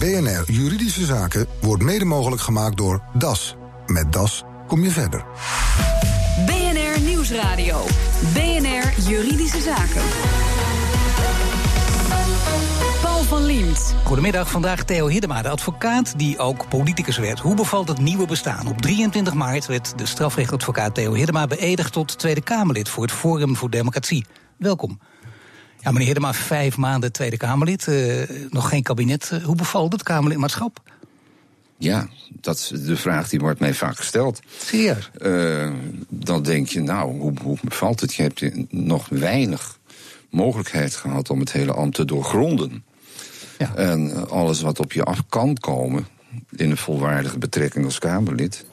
BNR 0.00 0.44
Juridische 0.46 1.04
Zaken 1.04 1.46
wordt 1.60 1.82
mede 1.82 2.04
mogelijk 2.04 2.42
gemaakt 2.42 2.76
door 2.76 3.02
DAS. 3.12 3.56
Met 3.86 4.12
DAS 4.12 4.44
kom 4.66 4.82
je 4.82 4.90
verder. 4.90 5.24
BNR 6.46 7.00
Nieuwsradio. 7.00 7.84
BNR 8.32 9.08
Juridische 9.08 9.60
Zaken. 9.60 10.02
Paul 13.02 13.22
van 13.22 13.44
Liemt. 13.44 13.94
Goedemiddag, 14.04 14.50
vandaag 14.50 14.84
Theo 14.84 15.06
Hiddema, 15.06 15.42
de 15.42 15.48
advocaat 15.48 16.18
die 16.18 16.38
ook 16.38 16.68
politicus 16.68 17.18
werd. 17.18 17.38
Hoe 17.38 17.54
bevalt 17.54 17.88
het 17.88 17.98
nieuwe 17.98 18.26
bestaan? 18.26 18.68
Op 18.68 18.80
23 18.80 19.34
maart 19.34 19.66
werd 19.66 19.98
de 19.98 20.06
strafrechtadvocaat 20.06 20.94
Theo 20.94 21.12
Hiddema 21.12 21.46
beëdigd 21.46 21.92
tot 21.92 22.18
Tweede 22.18 22.42
Kamerlid 22.42 22.88
voor 22.88 23.02
het 23.02 23.12
Forum 23.12 23.56
voor 23.56 23.70
Democratie. 23.70 24.26
Welkom. 24.56 24.98
Ja, 25.80 25.90
meneer 25.90 26.06
Hiddema, 26.06 26.34
vijf 26.34 26.76
maanden 26.76 27.12
Tweede 27.12 27.36
Kamerlid, 27.36 27.86
uh, 27.86 28.22
nog 28.50 28.68
geen 28.68 28.82
kabinet. 28.82 29.30
Uh, 29.32 29.44
hoe 29.44 29.56
bevalt 29.56 29.92
het 29.92 30.02
Kamerlidmaatschap? 30.02 30.82
Ja, 31.76 32.08
dat 32.40 32.56
is 32.56 32.68
de 32.68 32.96
vraag 32.96 33.28
die 33.28 33.40
wordt 33.40 33.60
mij 33.60 33.74
vaak 33.74 33.96
gesteld. 33.96 34.40
Serieus? 34.58 35.10
Uh, 35.18 35.72
dan 36.08 36.42
denk 36.42 36.68
je, 36.68 36.80
nou, 36.80 37.18
hoe, 37.18 37.32
hoe 37.42 37.58
bevalt 37.62 38.00
het? 38.00 38.14
Je 38.14 38.22
hebt 38.22 38.72
nog 38.72 39.08
weinig 39.08 39.78
mogelijkheid 40.30 40.94
gehad 40.94 41.30
om 41.30 41.40
het 41.40 41.52
hele 41.52 41.72
ambt 41.72 41.94
te 41.94 42.04
doorgronden. 42.04 42.84
Ja. 43.58 43.74
En 43.74 44.28
alles 44.28 44.60
wat 44.60 44.80
op 44.80 44.92
je 44.92 45.04
af 45.04 45.22
kan 45.28 45.56
komen 45.56 46.06
in 46.56 46.70
een 46.70 46.76
volwaardige 46.76 47.38
betrekking 47.38 47.84
als 47.84 47.98
Kamerlid 47.98 48.64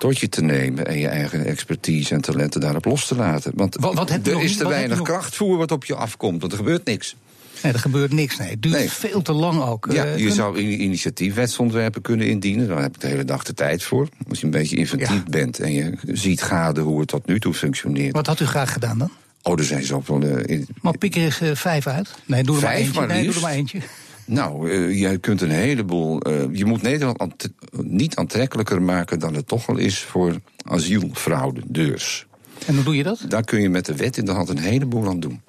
tot 0.00 0.18
je 0.18 0.28
te 0.28 0.42
nemen 0.42 0.86
en 0.86 0.98
je 0.98 1.08
eigen 1.08 1.44
expertise 1.44 2.14
en 2.14 2.20
talenten 2.20 2.60
daarop 2.60 2.84
los 2.84 3.06
te 3.06 3.14
laten. 3.14 3.52
Want 3.54 3.76
wat, 3.80 3.94
wat 3.94 4.10
er 4.10 4.20
nog, 4.32 4.42
is 4.42 4.56
te 4.56 4.68
weinig 4.68 5.02
krachtvoer 5.02 5.56
wat 5.56 5.72
op 5.72 5.84
je 5.84 5.94
afkomt, 5.94 6.40
want 6.40 6.52
er 6.52 6.58
gebeurt 6.58 6.84
niks. 6.84 7.16
Nee, 7.62 7.72
er 7.72 7.78
gebeurt 7.78 8.12
niks. 8.12 8.36
Nee. 8.36 8.50
Het 8.50 8.62
duurt 8.62 8.74
nee. 8.74 8.90
veel 8.90 9.22
te 9.22 9.32
lang 9.32 9.62
ook. 9.62 9.88
Ja, 9.92 10.06
uh, 10.06 10.18
je 10.18 10.32
zou 10.32 10.58
initiatiefwetsontwerpen 10.58 12.02
kunnen 12.02 12.26
indienen. 12.26 12.68
Daar 12.68 12.82
heb 12.82 12.94
ik 12.94 13.00
de 13.00 13.06
hele 13.06 13.24
dag 13.24 13.44
de 13.44 13.54
tijd 13.54 13.82
voor. 13.82 14.08
Als 14.28 14.38
je 14.38 14.44
een 14.44 14.50
beetje 14.50 14.76
inventief 14.76 15.22
ja. 15.24 15.30
bent 15.30 15.60
en 15.60 15.72
je 15.72 15.92
ziet 16.06 16.42
gade 16.42 16.80
hoe 16.80 17.00
het 17.00 17.08
tot 17.08 17.26
nu 17.26 17.40
toe 17.40 17.54
functioneert. 17.54 18.14
Wat 18.14 18.26
had 18.26 18.40
u 18.40 18.46
graag 18.46 18.72
gedaan 18.72 18.98
dan? 18.98 19.10
Oh, 19.42 19.58
er 19.58 19.64
zijn 19.64 19.84
zoveel. 19.84 20.22
Uh, 20.22 20.36
in... 20.44 20.68
Maar 20.80 20.98
pik 20.98 21.16
er 21.16 21.22
eens 21.22 21.40
uh, 21.40 21.54
vijf 21.54 21.86
uit. 21.86 22.10
Nee, 22.24 22.42
doe 22.42 22.54
er 22.54 22.60
vijf, 22.60 22.74
maar 22.74 22.84
eentje. 22.84 23.00
Maar 23.00 23.16
nee, 23.16 23.24
doe 23.24 23.34
er 23.34 23.40
maar 23.40 23.52
eentje. 23.52 23.80
Nou, 24.24 24.70
uh, 24.70 25.00
jij 25.00 25.18
kunt 25.18 25.40
een 25.40 25.50
heleboel. 25.50 26.28
Uh, 26.28 26.42
je 26.52 26.64
moet 26.64 26.82
Nederland 26.82 27.18
ant 27.18 27.48
niet 27.82 28.16
aantrekkelijker 28.16 28.82
maken 28.82 29.18
dan 29.18 29.34
het 29.34 29.46
toch 29.46 29.68
al 29.68 29.76
is 29.76 29.98
voor 29.98 30.40
asielfraudeurs. 30.64 32.26
En 32.66 32.74
hoe 32.74 32.84
doe 32.84 32.96
je 32.96 33.02
dat? 33.02 33.24
Daar 33.28 33.44
kun 33.44 33.60
je 33.60 33.68
met 33.68 33.86
de 33.86 33.96
wet 33.96 34.16
in 34.16 34.24
de 34.24 34.32
hand 34.32 34.48
een 34.48 34.58
heleboel 34.58 35.08
aan 35.08 35.20
doen. 35.20 35.40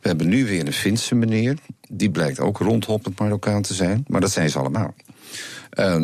We 0.00 0.08
hebben 0.08 0.28
nu 0.28 0.46
weer 0.46 0.66
een 0.66 0.72
Finse 0.72 1.14
meneer. 1.14 1.58
Die 1.88 2.10
blijkt 2.10 2.40
ook 2.40 2.58
rondhoppend 2.58 3.18
Marokkaan 3.18 3.62
te 3.62 3.74
zijn. 3.74 4.04
Maar 4.06 4.20
dat 4.20 4.30
zijn 4.30 4.50
ze 4.50 4.58
allemaal. 4.58 4.94
En, 5.70 6.02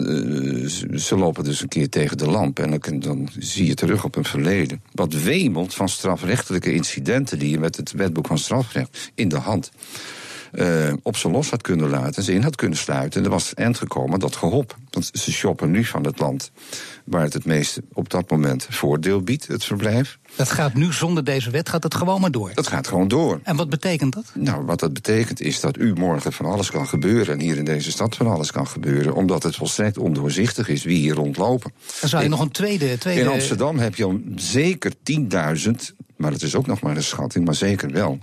uh, 0.93 0.99
ze 0.99 1.17
lopen 1.17 1.45
dus 1.45 1.61
een 1.61 1.69
keer 1.69 1.89
tegen 1.89 2.19
de 2.19 2.27
lamp 2.27 2.59
en 2.59 2.81
dan, 2.81 2.99
dan, 2.99 3.29
zie 3.39 3.67
je 3.67 3.75
terug 3.75 4.05
op 4.05 4.17
een 4.17 4.25
verleden. 4.25 4.83
Wat 4.93 5.13
wemelt 5.13 5.75
van 5.75 5.89
strafrechtelijke 5.89 6.73
incidenten 6.73 7.39
die 7.39 7.51
je 7.51 7.59
met 7.59 7.77
het 7.77 7.93
wetboek 7.93 8.27
van 8.27 8.39
strafrecht 8.39 9.11
in 9.15 9.29
de 9.29 9.39
hand 9.39 9.71
uh, 10.53 10.93
op 11.03 11.17
zijn 11.17 11.33
los 11.33 11.51
had 11.51 11.63
kunnen 11.63 11.89
laten, 11.89 12.23
ze 12.23 12.33
in 12.33 12.43
had 12.43 12.57
kunnen 12.57 12.79
sluiten. 12.79 13.21
En 13.21 13.27
er 13.27 13.33
was 13.33 13.55
eind 13.55 13.79
gekomen 13.79 14.19
dat 14.19 14.37
gehop. 14.37 14.77
Want 14.91 15.11
ze 15.13 15.33
shoppen 15.33 15.71
nu 15.71 15.85
van 15.85 16.05
het 16.05 16.19
land 16.19 16.51
waar 17.05 17.23
het 17.23 17.33
het 17.33 17.45
meeste 17.45 17.83
op 17.93 18.11
dat 18.11 18.31
moment 18.31 18.67
voordeel 18.71 19.21
biedt, 19.21 19.47
het 19.47 19.65
verblijf. 19.65 20.19
Dat 20.37 20.51
gaat 20.51 20.75
nu 20.75 20.93
zonder 20.93 21.25
deze 21.25 21.51
wet, 21.51 21.69
gaat 21.69 21.83
het 21.83 21.95
gewoon 21.95 22.21
maar 22.21 22.31
door? 22.31 22.51
Dat 22.55 22.67
gaat 22.67 22.89
gewoon 22.89 23.09
door. 23.09 23.41
En 23.43 23.57
wat 23.57 23.69
betekent 23.69 24.15
dat? 24.15 24.25
Nou, 24.35 24.65
wat 24.65 24.81
dat 24.81 24.93
betekent 24.93 25.41
is 25.41 25.61
dat 25.61 25.79
u 25.79 25.93
morgen 25.93 26.33
van 26.33 26.47
alles 26.47 26.71
kan 26.71 26.87
gebeuren... 26.87 27.35
en 27.35 27.41
hier 27.41 27.57
in 27.57 27.65
deze 27.65 27.91
stad 27.91 28.17
van 28.17 28.27
alles 28.27 28.53
kan 28.53 28.67
gebeuren... 28.67 29.15
omdat 29.15 29.43
het 29.43 29.57
volstrekt 29.57 29.99
ondoorzichtig 29.99 30.69
is 30.69 30.85
wie 30.85 30.99
hier 30.99 31.15
rondlopen. 31.15 31.73
Dan 32.01 32.09
zou 32.09 32.23
je 32.23 32.29
in, 32.29 32.35
nog 32.35 32.45
een 32.45 32.51
tweede, 32.51 32.99
tweede... 32.99 33.21
In 33.21 33.29
Amsterdam 33.29 33.79
heb 33.79 33.95
je 33.95 34.05
al 34.05 34.21
zeker 34.37 34.93
10.000, 35.13 35.71
maar 36.17 36.33
het 36.33 36.43
is 36.43 36.55
ook 36.55 36.67
nog 36.67 36.81
maar 36.81 36.97
een 36.97 37.03
schatting... 37.03 37.45
maar 37.45 37.55
zeker 37.55 37.91
wel 37.91 38.19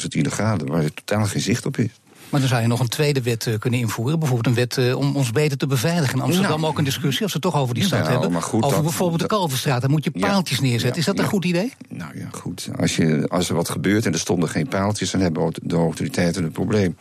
10.000 0.00 0.06
illegale 0.08 0.64
waar 0.64 0.82
er 0.82 0.94
totaal 0.94 1.26
geen 1.26 1.42
zicht 1.42 1.66
op 1.66 1.76
is. 1.76 1.90
Maar 2.32 2.40
dan 2.40 2.50
zou 2.50 2.62
je 2.62 2.68
nog 2.68 2.80
een 2.80 2.88
tweede 2.88 3.22
wet 3.22 3.46
uh, 3.46 3.58
kunnen 3.58 3.80
invoeren. 3.80 4.18
Bijvoorbeeld 4.18 4.46
een 4.46 4.62
wet 4.62 4.76
uh, 4.76 4.96
om 4.96 5.16
ons 5.16 5.30
beter 5.30 5.58
te 5.58 5.66
beveiligen. 5.66 6.16
In 6.16 6.24
Amsterdam 6.24 6.60
nou, 6.60 6.72
ook 6.72 6.78
een 6.78 6.84
discussie, 6.84 7.22
als 7.22 7.32
we 7.32 7.38
het 7.42 7.52
toch 7.52 7.62
over 7.62 7.74
die 7.74 7.84
stad 7.84 7.98
nou, 7.98 8.10
hebben. 8.10 8.32
Maar 8.32 8.42
goed, 8.42 8.62
over 8.62 8.76
dat, 8.76 8.84
bijvoorbeeld 8.84 9.20
de 9.20 9.26
Kalverstraat. 9.26 9.80
Dan 9.80 9.90
moet 9.90 10.04
je 10.04 10.10
paaltjes 10.10 10.58
ja, 10.58 10.64
neerzetten. 10.64 10.98
Is 10.98 11.04
dat 11.04 11.16
ja, 11.16 11.22
een 11.22 11.28
goed 11.28 11.44
idee? 11.44 11.72
Nou 11.88 12.18
ja, 12.18 12.28
goed. 12.30 12.68
Als, 12.76 12.96
je, 12.96 13.26
als 13.28 13.48
er 13.48 13.54
wat 13.54 13.68
gebeurt 13.68 14.06
en 14.06 14.12
er 14.12 14.18
stonden 14.18 14.48
geen 14.48 14.68
paaltjes... 14.68 15.10
dan 15.10 15.20
hebben 15.20 15.52
de 15.62 15.76
autoriteiten 15.76 16.44
een 16.44 16.52
probleem. 16.52 16.96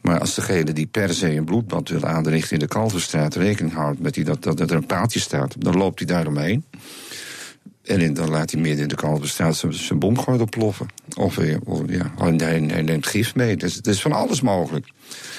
Maar 0.00 0.20
als 0.20 0.34
degene 0.34 0.72
die 0.72 0.86
per 0.86 1.14
se 1.14 1.36
een 1.36 1.44
bloedbad 1.44 1.88
wil 1.88 2.04
aanrichten 2.04 2.52
in 2.52 2.58
de 2.58 2.68
Kalverstraat... 2.68 3.34
rekening 3.34 3.74
houdt 3.74 4.00
met 4.00 4.14
die, 4.14 4.24
dat, 4.24 4.42
dat, 4.42 4.56
dat 4.56 4.70
er 4.70 4.76
een 4.76 4.86
paaltje 4.86 5.20
staat... 5.20 5.54
dan 5.58 5.76
loopt 5.76 5.98
hij 5.98 6.08
daaromheen. 6.08 6.64
En 7.82 8.14
dan 8.14 8.30
laat 8.30 8.50
hij 8.50 8.60
midden 8.60 8.82
in 8.82 8.88
de 8.88 8.94
Kalverstraat 8.94 9.56
zijn 9.56 10.02
oploffen. 10.40 10.86
Of, 10.86 11.01
of 11.14 11.36
ja, 11.86 12.12
hij, 12.16 12.36
hij 12.66 12.82
neemt 12.82 13.06
gif 13.06 13.34
mee. 13.34 13.56
Dus 13.56 13.74
het 13.74 13.86
is 13.86 14.00
van 14.00 14.12
alles 14.12 14.40
mogelijk. 14.40 14.88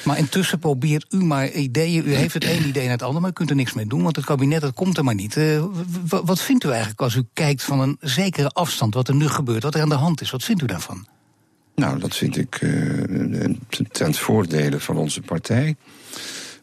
Maar 0.03 0.17
intussen 0.17 0.59
probeert 0.59 1.05
u 1.09 1.23
maar 1.23 1.51
ideeën. 1.51 2.07
U 2.07 2.13
heeft 2.13 2.33
het 2.33 2.43
ene 2.43 2.65
idee 2.65 2.83
naar 2.83 2.91
het 2.91 3.01
andere, 3.01 3.19
maar 3.19 3.29
u 3.29 3.33
kunt 3.33 3.49
er 3.49 3.55
niks 3.55 3.73
mee 3.73 3.87
doen. 3.87 4.03
Want 4.03 4.15
het 4.15 4.25
kabinet 4.25 4.61
dat 4.61 4.73
komt 4.73 4.97
er 4.97 5.03
maar 5.03 5.15
niet. 5.15 5.35
Uh, 5.35 5.63
wat 6.09 6.41
vindt 6.41 6.63
u 6.63 6.69
eigenlijk 6.69 7.01
als 7.01 7.15
u 7.15 7.23
kijkt 7.33 7.63
van 7.63 7.79
een 7.79 7.97
zekere 7.99 8.49
afstand... 8.49 8.93
wat 8.93 9.07
er 9.07 9.15
nu 9.15 9.27
gebeurt, 9.27 9.63
wat 9.63 9.75
er 9.75 9.81
aan 9.81 9.89
de 9.89 9.95
hand 9.95 10.21
is? 10.21 10.31
Wat 10.31 10.43
vindt 10.43 10.61
u 10.61 10.65
daarvan? 10.65 11.07
Nou, 11.75 11.99
dat 11.99 12.15
vind 12.15 12.37
ik 12.37 12.61
uh, 12.61 13.55
ten 13.91 14.13
voordele 14.13 14.79
van 14.79 14.97
onze 14.97 15.21
partij. 15.21 15.75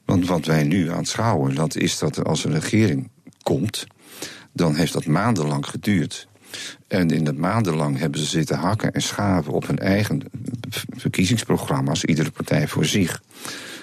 Want 0.05 0.27
wat 0.27 0.47
wij 0.47 0.63
nu 0.63 0.91
aanschouwen, 0.91 1.55
dat 1.55 1.77
is 1.77 1.99
dat 1.99 2.25
als 2.25 2.45
een 2.45 2.53
regering 2.53 3.11
komt 3.43 3.87
dan 4.53 4.75
heeft 4.75 4.93
dat 4.93 5.07
maandenlang 5.07 5.67
geduurd. 5.67 6.29
En 6.91 7.11
in 7.11 7.25
dat 7.25 7.37
maandenlang 7.37 7.99
hebben 7.99 8.21
ze 8.21 8.27
zitten 8.27 8.59
hakken 8.59 8.93
en 8.93 9.03
schaven 9.03 9.53
op 9.53 9.67
hun 9.67 9.79
eigen 9.79 10.23
verkiezingsprogramma's, 10.97 12.05
iedere 12.05 12.31
partij 12.31 12.69
voor 12.69 12.85
zich. 12.85 13.23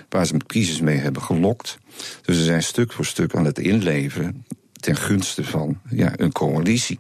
Waar 0.09 0.25
ze 0.25 0.37
kiezers 0.45 0.81
mee 0.81 0.97
hebben 0.97 1.21
gelokt. 1.21 1.77
Dus 2.21 2.37
ze 2.37 2.43
zijn 2.43 2.63
stuk 2.63 2.91
voor 2.91 3.05
stuk 3.05 3.35
aan 3.35 3.45
het 3.45 3.59
inleveren 3.59 4.45
ten 4.71 4.95
gunste 4.95 5.43
van 5.43 5.79
ja, 5.89 6.13
een 6.15 6.31
coalitie. 6.31 6.99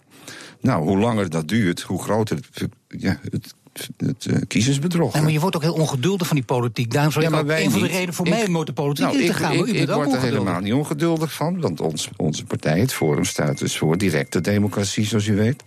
Nou, 0.61 0.83
hoe 0.83 0.97
langer 0.97 1.29
dat 1.29 1.47
duurt, 1.47 1.81
hoe 1.81 2.01
groter 2.01 2.37
het, 2.53 2.69
ja, 2.87 3.19
het 3.29 3.53
het 3.97 4.25
uh, 4.25 4.35
kiezersbedrog. 4.47 5.13
Nee, 5.13 5.23
maar 5.23 5.31
je 5.31 5.39
wordt 5.39 5.55
ook 5.55 5.61
heel 5.61 5.73
ongeduldig 5.73 6.27
van 6.27 6.35
die 6.35 6.45
politiek. 6.45 6.91
Daarom 6.91 7.11
zou 7.11 7.25
ja, 7.25 7.39
ik 7.39 7.65
een 7.65 7.71
van 7.71 7.79
de 7.79 7.87
redenen 7.87 8.13
voor 8.13 8.25
ik, 8.27 8.33
mij 8.33 8.47
om 8.47 8.65
de 8.65 8.73
politiek 8.73 9.05
nou, 9.05 9.17
in 9.17 9.25
te 9.25 9.31
ik, 9.31 9.37
gaan. 9.37 9.51
Ik, 9.51 9.57
maar 9.57 9.67
ik 9.67 9.73
bent 9.73 9.91
word 9.91 10.13
er 10.13 10.21
helemaal 10.21 10.59
niet 10.59 10.73
ongeduldig 10.73 11.33
van. 11.33 11.61
Want 11.61 11.81
ons, 11.81 12.09
onze 12.15 12.45
partij, 12.45 12.79
het 12.79 12.93
Forum, 12.93 13.25
staat 13.25 13.57
dus 13.57 13.77
voor 13.77 13.97
directe 13.97 14.41
democratie, 14.41 15.05
zoals 15.05 15.27
u 15.27 15.35
weet. 15.35 15.63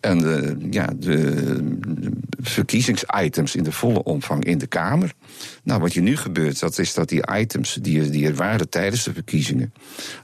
En 0.00 0.18
de, 0.18 0.56
ja, 0.70 0.86
de, 0.86 1.34
de 1.88 2.10
verkiezingsitems 2.40 3.54
in 3.54 3.62
de 3.62 3.72
volle 3.72 4.02
omvang 4.02 4.44
in 4.44 4.58
de 4.58 4.66
Kamer. 4.66 5.12
Nou, 5.62 5.80
wat 5.80 5.94
je 5.94 6.00
nu 6.00 6.16
gebeurt, 6.16 6.60
dat 6.60 6.78
is 6.78 6.94
dat 6.94 7.08
die 7.08 7.22
items 7.36 7.78
die, 7.82 8.10
die 8.10 8.26
er 8.26 8.34
waren 8.34 8.68
tijdens 8.68 9.04
de 9.04 9.12
verkiezingen... 9.12 9.72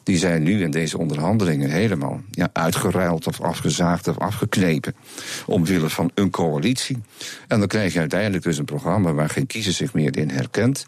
die 0.03 0.19
zijn 0.19 0.43
nu 0.43 0.63
in 0.63 0.71
deze 0.71 0.99
onderhandelingen 0.99 1.71
helemaal 1.71 2.21
ja, 2.31 2.49
uitgeruild 2.53 3.27
of 3.27 3.41
afgezaagd 3.41 4.09
of 4.09 4.19
afgeknepen... 4.19 4.95
omwille 5.47 5.91
van 5.91 6.11
een 6.15 6.31
coalitie. 6.31 7.03
En 7.49 7.59
dan 7.59 7.69
krijg 7.69 7.93
je 7.93 7.99
uiteindelijk 7.99 8.45
dus 8.45 8.59
een 8.59 8.65
programma 8.65 9.13
waar 9.13 9.31
geen 9.31 9.47
kiezer 9.47 9.73
zich 9.73 9.95
meer 9.95 10.17
in 10.17 10.31
herkent. 10.31 10.87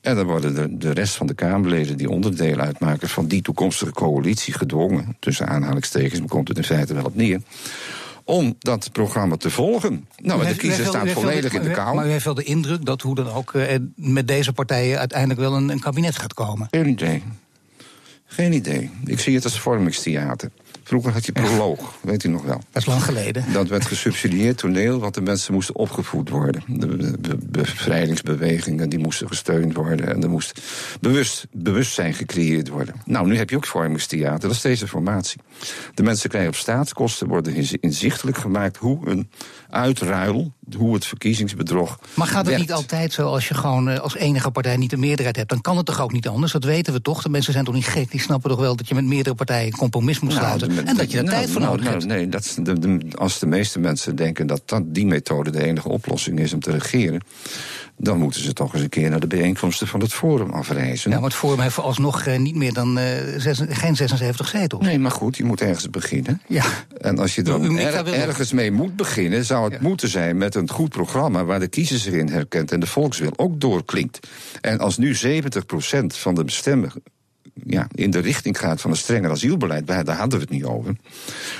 En 0.00 0.14
dan 0.14 0.26
worden 0.26 0.54
de, 0.54 0.76
de 0.78 0.90
rest 0.90 1.14
van 1.14 1.26
de 1.26 1.34
Kamerleden 1.34 1.96
die 1.96 2.10
onderdeel 2.10 2.58
uitmaken 2.58 3.08
van 3.08 3.26
die 3.26 3.42
toekomstige 3.42 3.92
coalitie 3.92 4.54
gedwongen, 4.54 5.16
tussen 5.20 5.48
aanhalingstekens, 5.48 6.20
maar 6.20 6.28
komt 6.28 6.48
het 6.48 6.56
in 6.56 6.64
feite 6.64 6.94
wel 6.94 7.04
op 7.04 7.14
neer 7.14 7.40
om 8.26 8.56
dat 8.58 8.92
programma 8.92 9.36
te 9.36 9.50
volgen. 9.50 10.08
Nou, 10.16 10.46
de 10.46 10.56
kiezer 10.56 10.86
staat 10.86 11.10
volledig 11.10 11.52
in 11.52 11.62
de 11.62 11.70
kou. 11.70 11.94
Maar 11.94 12.06
u 12.06 12.10
heeft 12.10 12.24
wel 12.24 12.34
de 12.34 12.42
indruk 12.42 12.84
dat 12.84 13.02
hoe 13.02 13.14
dan 13.14 13.28
ook 13.28 13.52
uh, 13.52 13.74
met 13.94 14.28
deze 14.28 14.52
partijen 14.52 14.98
uiteindelijk 14.98 15.40
wel 15.40 15.54
een, 15.56 15.68
een 15.68 15.80
kabinet 15.80 16.18
gaat 16.18 16.34
komen? 16.34 16.68
Geen 16.70 16.88
idee. 16.88 17.22
Geen 18.24 18.52
idee. 18.52 18.90
Ik 19.04 19.20
zie 19.20 19.34
het 19.34 19.44
als 19.44 19.60
vormingstheater. 19.60 20.50
Vroeger 20.86 21.12
had 21.12 21.26
je 21.26 21.32
proloog, 21.32 21.94
weet 22.00 22.24
u 22.24 22.28
nog 22.28 22.42
wel. 22.42 22.60
Dat 22.70 22.82
is 22.82 22.86
lang 22.86 23.02
geleden. 23.02 23.44
Dat 23.52 23.68
werd 23.68 23.86
gesubsidieerd 23.86 24.58
toneel, 24.58 24.98
want 24.98 25.14
de 25.14 25.20
mensen 25.20 25.54
moesten 25.54 25.74
opgevoed 25.74 26.28
worden. 26.28 26.62
De 27.20 27.36
bevrijdingsbewegingen 27.46 28.88
die 28.88 28.98
moesten 28.98 29.28
gesteund 29.28 29.74
worden. 29.74 30.08
En 30.08 30.22
er 30.22 30.30
moest 30.30 30.60
bewust, 31.00 31.46
bewustzijn 31.52 32.14
gecreëerd 32.14 32.68
worden. 32.68 32.94
Nou, 33.04 33.26
nu 33.26 33.36
heb 33.36 33.50
je 33.50 33.56
ook 33.56 33.66
vormingstheater, 33.66 34.40
dat 34.40 34.50
is 34.50 34.60
deze 34.60 34.88
formatie. 34.88 35.40
De 35.94 36.02
mensen 36.02 36.28
krijgen 36.28 36.50
op 36.50 36.56
staatskosten, 36.56 37.28
worden 37.28 37.80
inzichtelijk 37.80 38.36
gemaakt 38.36 38.76
hoe 38.76 39.08
een 39.08 39.30
uitruil, 39.70 40.52
hoe 40.76 40.94
het 40.94 41.06
verkiezingsbedrog. 41.06 41.98
Maar 42.14 42.26
gaat 42.26 42.46
het 42.46 42.58
niet 42.58 42.72
altijd 42.72 43.12
zo 43.12 43.28
als 43.28 43.48
je 43.48 43.54
gewoon 43.54 43.88
uh, 43.88 43.98
als 43.98 44.16
enige 44.16 44.50
partij 44.50 44.76
niet 44.76 44.90
de 44.90 44.96
meerderheid 44.96 45.36
hebt? 45.36 45.48
Dan 45.48 45.60
kan 45.60 45.76
het 45.76 45.86
toch 45.86 46.00
ook 46.00 46.12
niet 46.12 46.28
anders? 46.28 46.52
Dat 46.52 46.64
weten 46.64 46.92
we 46.92 47.02
toch? 47.02 47.22
De 47.22 47.28
mensen 47.28 47.52
zijn 47.52 47.64
toch 47.64 47.74
niet 47.74 47.86
gek? 47.86 48.10
Die 48.10 48.20
snappen 48.20 48.50
toch 48.50 48.58
wel 48.58 48.76
dat 48.76 48.88
je 48.88 48.94
met 48.94 49.04
meerdere 49.04 49.34
partijen 49.34 49.66
een 49.66 49.78
compromis 49.78 50.20
moet 50.20 50.32
sluiten? 50.32 50.68
Nou, 50.68 50.84
de, 50.84 50.90
en 50.90 50.96
dat 50.96 51.10
je 51.10 51.16
daar 51.16 51.24
nou, 51.24 51.36
tijd 51.36 51.50
voor 51.50 51.60
nou, 51.60 51.72
nodig 51.72 51.90
nou, 51.90 51.98
hebt. 51.98 52.12
Nee, 52.12 52.28
dat 52.28 52.44
is 52.44 52.54
de, 52.54 52.78
de, 52.78 53.16
als 53.16 53.38
de 53.38 53.46
meeste 53.46 53.78
mensen 53.78 54.16
denken 54.16 54.46
dat, 54.46 54.62
dat 54.64 54.82
die 54.86 55.06
methode 55.06 55.50
de 55.50 55.64
enige 55.64 55.88
oplossing 55.88 56.38
is 56.38 56.52
om 56.52 56.60
te 56.60 56.70
regeren 56.70 57.20
dan 57.98 58.18
moeten 58.18 58.40
ze 58.40 58.52
toch 58.52 58.74
eens 58.74 58.82
een 58.82 58.88
keer 58.88 59.10
naar 59.10 59.20
de 59.20 59.26
bijeenkomsten 59.26 59.86
van 59.86 60.00
het 60.00 60.12
Forum 60.12 60.50
afreizen. 60.50 61.10
Ja, 61.10 61.16
maar 61.16 61.28
het 61.28 61.38
Forum 61.38 61.60
heeft 61.60 61.74
vooralsnog 61.74 62.26
uh, 62.26 62.38
niet 62.38 62.54
meer 62.54 62.72
dan 62.72 62.98
uh, 62.98 63.04
zes, 63.36 63.60
geen 63.68 63.96
76 63.96 64.48
zetels. 64.48 64.82
Nee, 64.82 64.98
maar 64.98 65.10
goed, 65.10 65.36
je 65.36 65.44
moet 65.44 65.60
ergens 65.60 65.90
beginnen. 65.90 66.42
Ja. 66.46 66.64
En 67.00 67.18
als 67.18 67.34
je 67.34 67.42
dan 67.42 67.78
er, 67.78 68.12
ergens 68.12 68.52
mee 68.52 68.72
moet 68.72 68.96
beginnen, 68.96 69.44
zou 69.44 69.64
het 69.64 69.72
ja. 69.72 69.78
moeten 69.88 70.08
zijn 70.08 70.36
met 70.36 70.54
een 70.54 70.70
goed 70.70 70.90
programma 70.90 71.44
waar 71.44 71.60
de 71.60 71.68
kiezer 71.68 71.98
zich 71.98 72.12
in 72.12 72.28
herkent 72.28 72.72
en 72.72 72.80
de 72.80 72.86
volkswil 72.86 73.32
ook 73.36 73.60
doorklinkt. 73.60 74.28
En 74.60 74.78
als 74.78 74.98
nu 74.98 75.16
70% 75.16 75.18
van 76.06 76.34
de 76.34 76.42
stemmen 76.46 76.92
ja, 77.64 77.88
in 77.94 78.10
de 78.10 78.18
richting 78.18 78.58
gaat 78.58 78.80
van 78.80 78.90
een 78.90 78.96
strenger 78.96 79.30
asielbeleid, 79.30 79.86
daar 79.86 80.16
hadden 80.16 80.38
we 80.38 80.44
het 80.44 80.50
niet 80.50 80.64
over. 80.64 80.96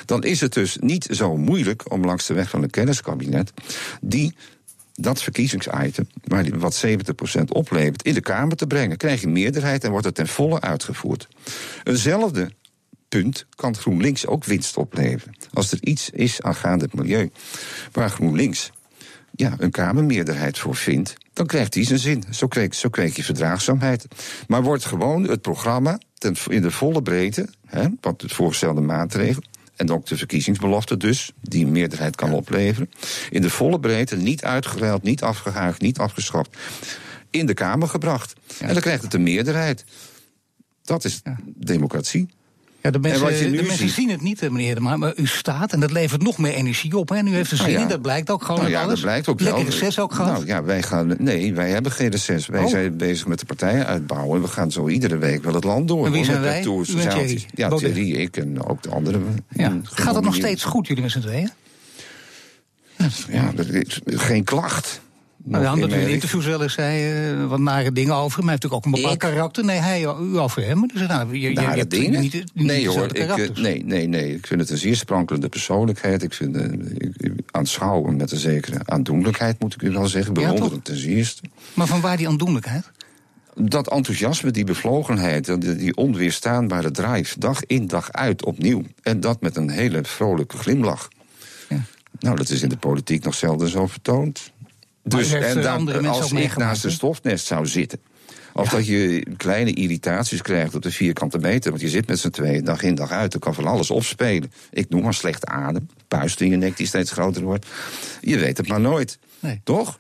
Dan 0.04 0.22
is 0.22 0.40
het 0.40 0.52
dus 0.52 0.76
niet 0.80 1.08
zo 1.10 1.36
moeilijk 1.36 1.92
om 1.92 2.04
langs 2.04 2.26
de 2.26 2.34
weg 2.34 2.50
van 2.50 2.62
een 2.62 2.70
kenniskabinet 2.70 3.52
die 4.00 4.34
dat 4.96 5.22
verkiezingsitem, 5.22 6.06
wat 6.58 6.86
70% 6.86 6.90
oplevert, 7.48 8.02
in 8.02 8.14
de 8.14 8.20
Kamer 8.20 8.56
te 8.56 8.66
brengen. 8.66 8.96
Krijg 8.96 9.20
je 9.20 9.28
meerderheid 9.28 9.84
en 9.84 9.90
wordt 9.90 10.06
het 10.06 10.14
ten 10.14 10.28
volle 10.28 10.60
uitgevoerd. 10.60 11.28
Eenzelfde 11.84 12.50
punt 13.08 13.46
kan 13.54 13.76
GroenLinks 13.76 14.26
ook 14.26 14.44
winst 14.44 14.76
opleveren. 14.76 15.36
Als 15.52 15.72
er 15.72 15.78
iets 15.80 16.10
is 16.10 16.42
aangaande 16.42 16.84
het 16.84 16.94
milieu 16.94 17.30
waar 17.92 18.10
GroenLinks 18.10 18.72
ja, 19.34 19.54
een 19.58 19.70
Kamermeerderheid 19.70 20.58
voor 20.58 20.76
vindt, 20.76 21.14
dan 21.32 21.46
krijgt 21.46 21.74
hij 21.74 21.84
zijn 21.84 21.98
zin. 21.98 22.24
Zo 22.30 22.46
kreeg, 22.46 22.74
zo 22.74 22.88
kreeg 22.88 23.16
je 23.16 23.24
verdraagzaamheid. 23.24 24.06
Maar 24.46 24.62
wordt 24.62 24.84
gewoon 24.84 25.22
het 25.22 25.42
programma 25.42 26.00
ten, 26.14 26.36
in 26.48 26.62
de 26.62 26.70
volle 26.70 27.02
breedte, 27.02 27.48
hè, 27.66 27.86
wat 28.00 28.20
het 28.20 28.32
voorgestelde 28.32 28.80
maatregel, 28.80 29.42
en 29.76 29.90
ook 29.90 30.06
de 30.06 30.16
verkiezingsbelofte 30.16 30.96
dus, 30.96 31.32
die 31.40 31.64
een 31.64 31.72
meerderheid 31.72 32.16
kan 32.16 32.32
opleveren, 32.32 32.90
in 33.30 33.42
de 33.42 33.50
volle 33.50 33.80
breedte, 33.80 34.16
niet 34.16 34.44
uitgeruild, 34.44 35.02
niet 35.02 35.22
afgehaagd, 35.22 35.80
niet 35.80 35.98
afgeschaft, 35.98 36.56
in 37.30 37.46
de 37.46 37.54
Kamer 37.54 37.88
gebracht. 37.88 38.34
En 38.60 38.72
dan 38.72 38.82
krijgt 38.82 39.02
het 39.02 39.14
een 39.14 39.22
meerderheid. 39.22 39.84
Dat 40.82 41.04
is 41.04 41.22
democratie. 41.44 42.28
Ja, 42.82 42.90
de 42.90 42.98
mensen, 42.98 43.52
de 43.52 43.62
mensen 43.62 43.88
zien 43.88 44.10
het 44.10 44.20
niet, 44.20 44.40
meneer 44.40 44.82
maar, 44.82 44.98
maar 44.98 45.12
u 45.16 45.26
staat 45.26 45.72
en 45.72 45.80
dat 45.80 45.90
levert 45.90 46.22
nog 46.22 46.38
meer 46.38 46.52
energie 46.52 46.96
op. 46.96 47.10
En 47.10 47.26
u 47.26 47.34
heeft 47.34 47.48
zin 47.48 47.58
nou 47.58 47.70
ja. 47.70 47.86
dat 47.86 48.02
blijkt 48.02 48.30
ook 48.30 48.42
gewoon 48.42 48.60
nou 48.60 48.70
ja, 48.70 48.82
alles. 48.82 48.94
Dat 48.94 49.00
blijkt 49.00 49.28
ook 49.28 49.40
Lekker 49.40 49.62
wel. 49.62 49.70
reces 49.70 49.98
ook 49.98 50.14
gehad? 50.14 50.32
Nou 50.32 50.46
ja, 50.46 50.62
wij 50.62 50.82
gaan, 50.82 51.14
nee, 51.18 51.54
wij 51.54 51.70
hebben 51.70 51.92
geen 51.92 52.10
reces. 52.10 52.46
Wij 52.46 52.62
oh. 52.62 52.70
zijn 52.70 52.96
bezig 52.96 53.26
met 53.26 53.38
de 53.38 53.46
partijen 53.46 53.86
uitbouwen. 53.86 54.36
En 54.36 54.42
we 54.42 54.48
gaan 54.48 54.72
zo 54.72 54.88
iedere 54.88 55.18
week 55.18 55.44
wel 55.44 55.54
het 55.54 55.64
land 55.64 55.88
door. 55.88 56.06
En 56.06 56.12
wie 56.12 56.24
zijn 56.24 56.40
met 56.40 56.50
wij? 56.50 56.62
Tours, 56.62 56.88
U 56.88 56.92
Thierry? 56.92 57.44
Ja. 57.54 57.68
Thierry, 57.68 58.12
ik 58.12 58.36
en 58.36 58.64
ook 58.64 58.82
de 58.82 58.90
anderen. 58.90 59.44
Ja. 59.48 59.78
Gaat 59.82 60.14
het 60.14 60.24
nog 60.24 60.34
steeds 60.34 60.64
goed, 60.64 60.86
jullie 60.86 61.02
met 61.02 61.12
z'n 61.12 61.20
tweeën? 61.20 61.50
Ja, 63.28 63.52
dat 63.54 63.66
is 63.68 64.00
geen 64.04 64.44
klacht. 64.44 65.00
Nou, 65.48 65.64
ja, 65.64 65.72
omdat 65.72 65.92
u 65.92 65.94
in 65.94 66.08
interviews 66.08 66.46
wel 66.46 66.62
eens 66.62 66.72
zei 66.72 67.30
uh, 67.32 67.46
wat 67.46 67.58
nare 67.58 67.92
dingen 67.92 68.14
over 68.14 68.38
hem. 68.38 68.48
Hij 68.48 68.56
heeft 68.58 68.62
natuurlijk 68.62 68.74
ook 68.74 68.84
een 68.84 68.90
bepaald 68.90 69.12
Ik? 69.12 69.18
karakter. 69.18 69.64
Nee, 69.64 69.78
hij, 69.78 70.02
u 70.02 70.38
over 70.38 70.64
hem. 70.64 70.88
Dus 70.94 71.08
nou, 71.08 71.38
je, 71.38 71.50
je, 71.50 71.86
dingen? 71.86 72.20
Niet, 72.20 72.32
niet 72.32 72.66
nee 72.66 72.88
hoor, 72.88 73.16
ik, 73.16 73.36
uh, 73.36 73.56
nee, 73.56 73.84
nee, 73.84 74.06
nee. 74.06 74.34
Ik 74.34 74.46
vind 74.46 74.60
het 74.60 74.70
een 74.70 74.76
zeer 74.76 74.96
sprankelende 74.96 75.48
persoonlijkheid. 75.48 76.22
Ik 76.22 76.32
vind 76.32 76.56
uh, 76.56 76.64
aanschouwen 77.50 78.16
met 78.16 78.32
een 78.32 78.38
zekere 78.38 78.78
aandoenlijkheid, 78.84 79.60
moet 79.60 79.74
ik 79.74 79.82
u 79.82 79.90
wel 79.90 80.06
zeggen. 80.06 80.34
Ja, 80.34 80.40
Bewonderend 80.40 80.84
ten 80.84 80.96
zeerste. 80.96 81.42
Maar 81.74 81.86
van 81.86 82.00
waar 82.00 82.16
die 82.16 82.28
aandoenlijkheid? 82.28 82.90
Dat 83.54 83.90
enthousiasme, 83.90 84.50
die 84.50 84.64
bevlogenheid, 84.64 85.60
die, 85.60 85.76
die 85.76 85.96
onweerstaanbare 85.96 86.90
drive, 86.90 87.38
dag 87.38 87.64
in 87.64 87.86
dag 87.86 88.12
uit 88.12 88.44
opnieuw. 88.44 88.82
En 89.02 89.20
dat 89.20 89.40
met 89.40 89.56
een 89.56 89.70
hele 89.70 90.04
vrolijke 90.04 90.56
glimlach. 90.56 91.08
Ja. 91.68 91.82
Nou, 92.18 92.36
dat 92.36 92.48
is 92.48 92.62
in 92.62 92.68
de 92.68 92.76
politiek 92.76 93.24
nog 93.24 93.34
zelden 93.34 93.68
zo 93.68 93.86
vertoond. 93.86 94.52
Dus 95.08 95.32
en 95.32 95.56
eh, 95.56 95.62
dan, 95.62 96.06
als 96.06 96.32
ik 96.32 96.56
naast 96.56 96.84
een 96.84 96.90
stofnest 96.90 97.46
zou 97.46 97.66
zitten. 97.66 97.98
Of 98.52 98.68
dat 98.68 98.86
je 98.86 99.26
kleine 99.36 99.72
irritaties 99.72 100.42
krijgt 100.42 100.74
op 100.74 100.82
de 100.82 100.90
vierkante 100.90 101.38
meter. 101.38 101.70
Want 101.70 101.82
je 101.82 101.88
zit 101.88 102.06
met 102.06 102.18
z'n 102.18 102.30
tweeën 102.30 102.64
dag 102.64 102.82
in 102.82 102.94
dag 102.94 103.10
uit. 103.10 103.34
Er 103.34 103.40
kan 103.40 103.54
van 103.54 103.66
alles 103.66 103.90
opspelen. 103.90 104.52
Ik 104.70 104.88
noem 104.88 105.02
maar 105.02 105.14
slecht 105.14 105.46
adem. 105.46 105.88
Puist 106.08 106.40
in 106.40 106.50
je 106.50 106.56
nek 106.56 106.76
die 106.76 106.86
steeds 106.86 107.10
groter 107.10 107.42
wordt. 107.42 107.66
Je 108.20 108.38
weet 108.38 108.56
het 108.56 108.68
maar 108.68 108.80
nooit. 108.80 109.18
Nee. 109.40 109.60
Toch? 109.64 109.98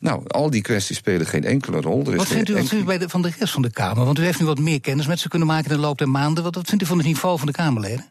Nou, 0.00 0.22
al 0.26 0.50
die 0.50 0.62
kwesties 0.62 0.96
spelen 0.96 1.26
geen 1.26 1.44
enkele 1.44 1.80
rol. 1.80 2.00
Er 2.00 2.12
is 2.12 2.16
Wat 2.16 2.26
vindt 2.26 2.72
u, 2.72 2.84
bij 2.84 2.98
de, 2.98 3.08
van 3.08 3.22
de 3.22 3.32
rest 3.38 3.52
van 3.52 3.62
de 3.62 3.70
Kamer? 3.70 4.04
Want 4.04 4.18
u 4.18 4.22
heeft 4.22 4.40
nu 4.40 4.46
wat 4.46 4.58
meer 4.58 4.80
kennis 4.80 5.06
met 5.06 5.18
ze 5.18 5.28
kunnen 5.28 5.48
maken 5.48 5.70
in 5.70 5.76
de 5.76 5.82
loop 5.82 5.98
der 5.98 6.08
maanden. 6.08 6.44
Wat, 6.44 6.54
wat 6.54 6.68
vindt 6.68 6.82
u 6.82 6.86
van 6.86 6.98
het 6.98 7.06
niveau 7.06 7.38
van 7.38 7.46
de 7.46 7.52
Kamerleden? 7.52 8.06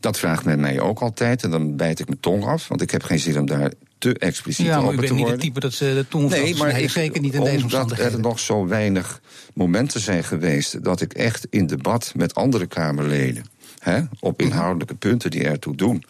Dat 0.00 0.18
vraagt 0.18 0.44
men 0.44 0.60
mij 0.60 0.80
ook 0.80 1.00
altijd. 1.00 1.42
En 1.42 1.50
dan 1.50 1.76
bijt 1.76 2.00
ik 2.00 2.06
mijn 2.06 2.20
tong 2.20 2.44
af. 2.44 2.68
Want 2.68 2.80
ik 2.80 2.90
heb 2.90 3.02
geen 3.02 3.18
zin 3.18 3.38
om 3.38 3.46
daar 3.46 3.72
te 4.02 4.18
expliciet 4.18 4.66
Ja, 4.66 4.80
maar 4.80 4.84
u 4.84 4.86
over 4.86 4.96
bent 4.96 5.08
te 5.08 5.14
niet 5.14 5.28
het 5.28 5.40
type 5.40 5.60
dat 5.60 5.72
ze 5.72 5.84
de 5.94 6.08
tong 6.08 6.28
Nee, 6.28 6.54
maar 6.54 6.80
ik, 6.80 6.90
zeker 6.90 7.20
niet 7.20 7.34
in 7.34 7.40
deze 7.40 7.50
omdat 7.50 7.62
omstandigheden. 7.62 8.12
er 8.12 8.20
nog 8.20 8.38
zo 8.38 8.66
weinig 8.66 9.20
momenten 9.54 10.00
zijn 10.00 10.24
geweest... 10.24 10.84
dat 10.84 11.00
ik 11.00 11.12
echt 11.12 11.46
in 11.50 11.66
debat 11.66 12.12
met 12.16 12.34
andere 12.34 12.66
Kamerleden... 12.66 13.44
Hè, 13.78 14.00
op 14.20 14.42
inhoudelijke 14.42 14.94
punten 14.94 15.30
die 15.30 15.44
ertoe 15.44 15.76
doen... 15.76 16.04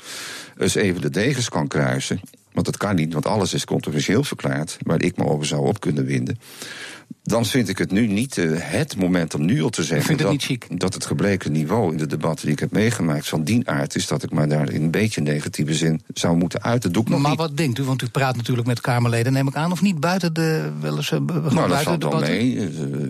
eens 0.58 0.74
even 0.74 1.00
de 1.00 1.10
degens 1.10 1.48
kan 1.48 1.68
kruisen. 1.68 2.20
Want 2.52 2.66
dat 2.66 2.76
kan 2.76 2.94
niet, 2.94 3.12
want 3.12 3.26
alles 3.26 3.54
is 3.54 3.64
controversieel 3.64 4.24
verklaard... 4.24 4.78
waar 4.82 5.02
ik 5.02 5.16
me 5.16 5.24
over 5.24 5.46
zou 5.46 5.66
op 5.66 5.80
kunnen 5.80 6.04
winden. 6.04 6.38
Dan 7.24 7.46
vind 7.46 7.68
ik 7.68 7.78
het 7.78 7.90
nu 7.90 8.06
niet 8.06 8.38
eh, 8.38 8.50
het 8.54 8.96
moment 8.96 9.34
om 9.34 9.44
nu 9.44 9.62
al 9.62 9.68
te 9.70 9.82
zeggen... 9.82 10.06
vindt 10.06 10.22
het 10.22 10.68
dat, 10.68 10.78
dat 10.80 10.94
het 10.94 11.06
gebleken 11.06 11.52
niveau 11.52 11.90
in 11.92 11.98
de 11.98 12.06
debatten 12.06 12.44
die 12.44 12.54
ik 12.54 12.60
heb 12.60 12.72
meegemaakt... 12.72 13.28
van 13.28 13.44
die 13.44 13.68
aard 13.68 13.94
is 13.94 14.06
dat 14.06 14.22
ik 14.22 14.30
maar 14.32 14.48
daar 14.48 14.70
in 14.70 14.82
een 14.82 14.90
beetje 14.90 15.20
negatieve 15.20 15.74
zin 15.74 16.02
zou 16.14 16.36
moeten 16.36 16.62
uiten. 16.62 16.92
Dat 16.92 16.92
doe 16.92 17.02
ik 17.02 17.08
nog 17.08 17.20
Maar 17.20 17.30
niet. 17.30 17.38
wat 17.40 17.56
denkt 17.56 17.78
u? 17.78 17.82
Want 17.82 18.02
u 18.02 18.08
praat 18.08 18.36
natuurlijk 18.36 18.66
met 18.66 18.80
Kamerleden, 18.80 19.32
neem 19.32 19.48
ik 19.48 19.54
aan, 19.54 19.72
of 19.72 19.82
niet? 19.82 20.00
Buiten 20.00 20.34
de, 20.34 20.70
wel 20.80 20.96
eens, 20.96 21.08
gewoon 21.08 21.26
Nou, 21.54 21.68
dat 21.68 21.82
valt 21.82 22.00
de 22.00 22.08
wel 22.08 22.20
mee. 22.20 22.58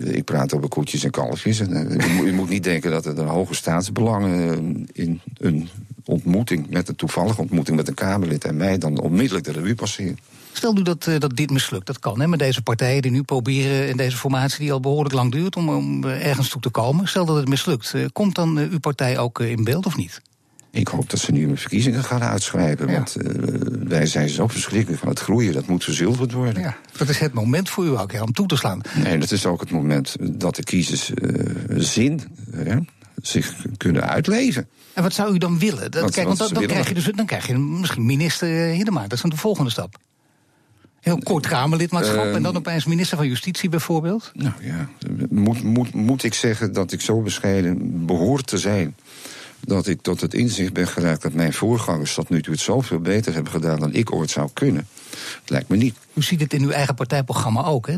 Eh, 0.03 0.15
Ik 0.15 0.23
praat 0.23 0.53
over 0.53 0.67
koetjes 0.69 1.03
en 1.03 1.11
kalfjes. 1.11 1.59
En, 1.59 2.01
u, 2.25 2.31
moet- 2.33 2.49
niet 2.49 2.63
denken 2.63 2.91
dat 2.91 3.05
er 3.05 3.19
een 3.19 3.27
hoge 3.27 3.53
staatsbelangen 3.55 4.87
in 4.93 5.21
een 5.37 5.69
ontmoeting, 6.05 6.69
met 6.69 6.87
een 6.89 6.95
toevallige 6.95 7.41
ontmoeting 7.41 7.77
met 7.77 7.87
een 7.87 7.93
Kamerlid 7.93 8.45
en 8.45 8.57
mij, 8.57 8.77
dan 8.77 8.99
onmiddellijk 8.99 9.45
de 9.45 9.51
revue 9.51 9.75
passeren. 9.75 10.17
Stel 10.53 10.73
nu 10.73 10.81
dat, 10.81 11.07
eh, 11.07 11.19
dat 11.19 11.35
dit 11.35 11.49
mislukt. 11.51 11.85
Dat 11.87 11.99
kan, 11.99 12.19
hè, 12.19 12.27
met 12.27 12.39
deze 12.39 12.61
partijen 12.61 13.01
die 13.01 13.11
nu 13.11 13.23
proberen... 13.23 13.89
in 13.89 13.97
deze 13.97 14.17
formatie 14.17 14.59
die 14.59 14.71
al 14.71 14.79
behoorlijk 14.79 15.15
lang 15.15 15.31
duurt... 15.31 15.55
om, 15.55 15.69
om 15.69 16.03
eh, 16.03 16.27
ergens 16.27 16.49
toe 16.49 16.61
te 16.61 16.69
komen. 16.69 17.07
Stel 17.07 17.25
dat 17.25 17.35
het 17.35 17.47
mislukt. 17.47 17.93
eh, 17.93 18.05
komt 18.11 18.35
dan 18.35 18.57
uw 18.57 18.79
partij 18.79 19.17
ook 19.17 19.39
in 19.39 19.63
beeld 19.63 19.85
of 19.85 19.95
niet? 19.95 20.21
Ik 20.71 20.87
hoop 20.87 21.09
dat 21.09 21.19
ze 21.19 21.31
nu 21.31 21.57
verkiezingen 21.57 22.03
gaan 22.03 22.23
uitschrijven. 22.23 22.87
Ja. 22.87 22.93
Want 22.93 23.15
wij 23.83 24.05
zijn 24.05 24.29
zo 24.29 24.47
verschrikkelijk 24.47 24.99
van 25.01 25.09
het 25.09 25.19
groeien. 25.19 25.53
Dat 25.53 25.67
moet 25.67 25.83
verzilverd 25.83 26.31
worden. 26.31 26.61
Ja, 26.61 26.77
dat 26.97 27.09
is 27.09 27.19
het 27.19 27.33
moment 27.33 27.69
voor 27.69 27.85
u 27.85 27.97
ook 27.97 28.11
ja, 28.11 28.21
om 28.21 28.33
toe 28.33 28.47
te 28.47 28.55
slaan. 28.55 28.81
Nee, 29.03 29.17
dat 29.17 29.31
is 29.31 29.45
ook 29.45 29.59
het 29.59 29.71
moment 29.71 30.15
dat 30.21 30.55
de 30.55 30.63
kiezers 30.63 31.13
eh, 31.13 31.29
zin 31.77 32.21
zich 33.21 33.55
kunnen 33.77 34.09
uitleven. 34.09 34.67
En 34.93 35.03
wat 35.03 35.13
zou 35.13 35.33
u 35.33 35.37
dan 35.37 35.59
willen? 35.59 35.91
Dat, 35.91 36.11
kijk, 36.11 36.27
want 36.27 36.37
dan, 36.37 36.47
ze 36.47 36.53
dan, 36.53 36.61
willen? 36.61 36.83
krijg 36.83 36.87
je 36.87 37.03
dus, 37.03 37.15
dan 37.15 37.25
krijg 37.25 37.47
je 37.47 37.57
misschien 37.57 38.05
minister 38.05 38.47
Hiddema. 38.49 39.01
Dat 39.01 39.13
is 39.13 39.21
dan 39.21 39.29
de 39.29 39.37
volgende 39.37 39.69
stap. 39.71 39.97
Heel 41.03 41.17
kort 41.17 41.47
Kamerlidmaatschap 41.47 42.25
Ehm, 42.25 42.35
en 42.35 42.43
dan 42.43 42.55
opeens 42.55 42.85
minister 42.85 43.17
van 43.17 43.27
Justitie 43.27 43.69
bijvoorbeeld. 43.69 44.31
Nou 44.33 44.53
ja, 44.61 44.89
moet, 45.29 45.63
moet, 45.63 45.93
moet 45.93 46.23
ik 46.23 46.33
zeggen 46.33 46.73
dat 46.73 46.91
ik 46.91 47.01
zo 47.01 47.21
bescheiden 47.21 48.05
behoor 48.05 48.41
te 48.41 48.57
zijn. 48.57 48.95
Dat 49.65 49.87
ik 49.87 50.01
tot 50.01 50.21
het 50.21 50.33
inzicht 50.33 50.73
ben 50.73 50.87
geraakt 50.87 51.21
dat 51.21 51.33
mijn 51.33 51.53
voorgangers 51.53 52.13
tot 52.13 52.29
nu 52.29 52.41
toe 52.41 52.53
het 52.53 52.61
zoveel 52.61 52.99
beter 52.99 53.33
hebben 53.33 53.51
gedaan 53.51 53.79
dan 53.79 53.93
ik 53.93 54.13
ooit 54.13 54.29
zou 54.29 54.49
kunnen. 54.53 54.87
Het 55.41 55.49
lijkt 55.49 55.69
me 55.69 55.77
niet. 55.77 55.95
U 56.13 56.21
ziet 56.21 56.39
het 56.39 56.53
in 56.53 56.63
uw 56.63 56.69
eigen 56.69 56.95
partijprogramma 56.95 57.63
ook. 57.63 57.87
Hè? 57.87 57.93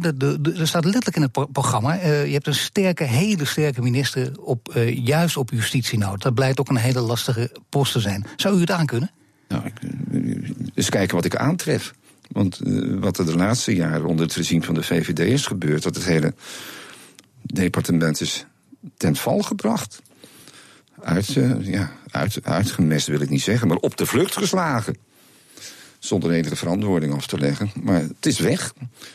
Er 0.59 0.67
staat 0.67 0.83
letterlijk 0.83 1.15
in 1.15 1.21
het 1.21 1.31
pro- 1.31 1.45
programma. 1.45 1.97
eh, 1.97 2.25
je 2.25 2.33
hebt 2.33 2.47
een 2.47 2.55
sterke, 2.55 3.03
hele 3.03 3.45
sterke 3.45 3.81
minister 3.81 4.31
op, 4.39 4.69
eh, 4.75 5.05
juist 5.05 5.37
op 5.37 5.49
justitie 5.51 5.97
nou. 5.97 6.17
Dat 6.17 6.33
blijkt 6.33 6.59
ook 6.59 6.69
een 6.69 6.75
hele 6.75 6.99
lastige 7.01 7.51
post 7.69 7.91
te 7.91 7.99
zijn. 7.99 8.25
Zou 8.35 8.57
u 8.57 8.59
het 8.59 8.71
aankunnen? 8.71 9.11
Nou, 9.47 9.65
ik, 9.65 9.73
eh, 10.11 10.19
eens 10.73 10.89
kijken 10.89 11.15
wat 11.15 11.25
ik 11.25 11.35
aantref. 11.35 11.93
Want 12.31 12.59
eh, 12.59 12.93
wat 12.99 13.17
er 13.17 13.25
de 13.25 13.35
laatste 13.35 13.75
jaren 13.75 14.05
onder 14.05 14.25
het 14.25 14.35
regime 14.35 14.63
van 14.63 14.73
de 14.73 14.83
VVD 14.83 15.19
is 15.19 15.45
gebeurd, 15.45 15.83
dat 15.83 15.95
het 15.95 16.05
hele 16.05 16.33
departement 17.41 18.21
is 18.21 18.45
ten 18.97 19.15
val 19.15 19.39
gebracht. 19.39 20.01
Uit, 21.01 21.35
eh, 21.35 21.65
ja, 21.65 21.91
uit, 22.11 22.39
uitgemest 22.43 23.07
wil 23.07 23.21
ik 23.21 23.29
niet 23.29 23.41
zeggen, 23.41 23.67
maar 23.67 23.77
op 23.77 23.97
de 23.97 24.05
vlucht 24.05 24.37
geslagen. 24.37 24.97
Zonder 25.99 26.31
enige 26.31 26.55
verantwoording 26.55 27.13
af 27.13 27.27
te 27.27 27.37
leggen. 27.37 27.71
Maar 27.83 28.01
het 28.01 28.25
is 28.25 28.39
weg. 28.39 28.73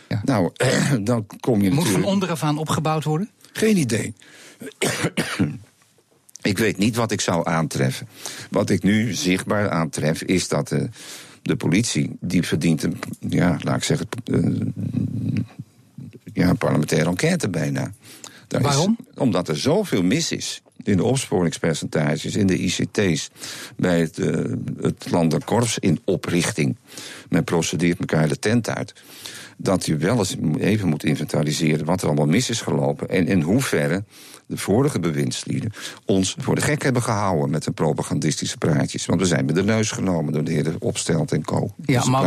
Ja. 0.08 0.20
Nou, 0.24 0.52
dan 1.04 1.26
kom 1.40 1.62
je 1.62 1.68
Moet 1.68 1.74
van 1.74 1.76
natuurlijk... 1.76 2.12
onderaf 2.12 2.42
aan 2.42 2.58
opgebouwd 2.58 3.04
worden? 3.04 3.30
Geen 3.52 3.76
idee. 3.76 4.14
ik 6.42 6.58
weet 6.58 6.78
niet 6.78 6.96
wat 6.96 7.10
ik 7.10 7.20
zou 7.20 7.48
aantreffen. 7.48 8.08
Wat 8.50 8.70
ik 8.70 8.82
nu 8.82 9.12
zichtbaar 9.14 9.70
aantref 9.70 10.22
is 10.22 10.48
dat 10.48 10.68
de, 10.68 10.88
de 11.50 11.56
politie, 11.56 12.16
die 12.20 12.42
verdient 12.42 12.82
een, 12.82 12.96
ja, 13.28 13.56
laat 13.62 13.76
ik 13.76 13.82
zeggen, 13.84 14.08
eh, 14.24 14.38
ja, 16.32 16.48
een 16.48 16.56
parlementaire 16.56 17.08
enquête 17.08 17.48
bijna. 17.48 17.92
Daar 18.48 18.60
is- 18.60 18.66
Waarom? 18.66 18.96
omdat 19.16 19.48
er 19.48 19.58
zoveel 19.58 20.02
mis 20.02 20.32
is 20.32 20.62
in 20.82 20.96
de 20.96 21.04
opsporingspercentages, 21.04 22.36
in 22.36 22.46
de 22.46 22.58
ICT's, 22.58 23.30
bij 23.76 24.00
het, 24.00 24.18
eh, 24.18 24.44
het 24.80 25.10
landenkorps 25.10 25.78
in 25.78 26.00
oprichting. 26.04 26.76
Men 27.28 27.44
procedeert 27.44 27.98
elkaar 27.98 28.28
de 28.28 28.38
tent 28.38 28.68
uit. 28.68 28.92
dat 29.62 29.86
u 29.86 29.98
wel 29.98 30.18
eens 30.18 30.36
even 30.58 30.88
moet 30.88 31.04
inventariseren 31.04 31.84
wat 31.84 32.00
er 32.02 32.06
allemaal 32.06 32.26
mis 32.26 32.50
is 32.50 32.60
gelopen. 32.60 33.08
En 33.08 33.26
in 33.26 33.40
hoeverre 33.40 34.04
de 34.50 34.56
vorige 34.56 35.00
bewindslieden 35.00 35.72
ons 36.04 36.34
voor 36.38 36.54
de 36.54 36.60
gek 36.60 36.82
hebben 36.82 37.02
gehouden 37.02 37.50
met 37.50 37.64
de 37.64 37.70
propagandistische 37.70 38.56
praatjes. 38.58 39.06
Want 39.06 39.20
we 39.20 39.26
zijn 39.26 39.44
met 39.44 39.54
de 39.54 39.62
neus 39.64 39.90
genomen 39.90 40.32
door 40.32 40.44
de 40.44 40.52
heren 40.52 40.76
Opstelt 40.78 41.32
en 41.32 41.44
Co. 41.44 41.70
Ja, 41.84 41.98
Dus 42.00 42.08
maar, 42.08 42.22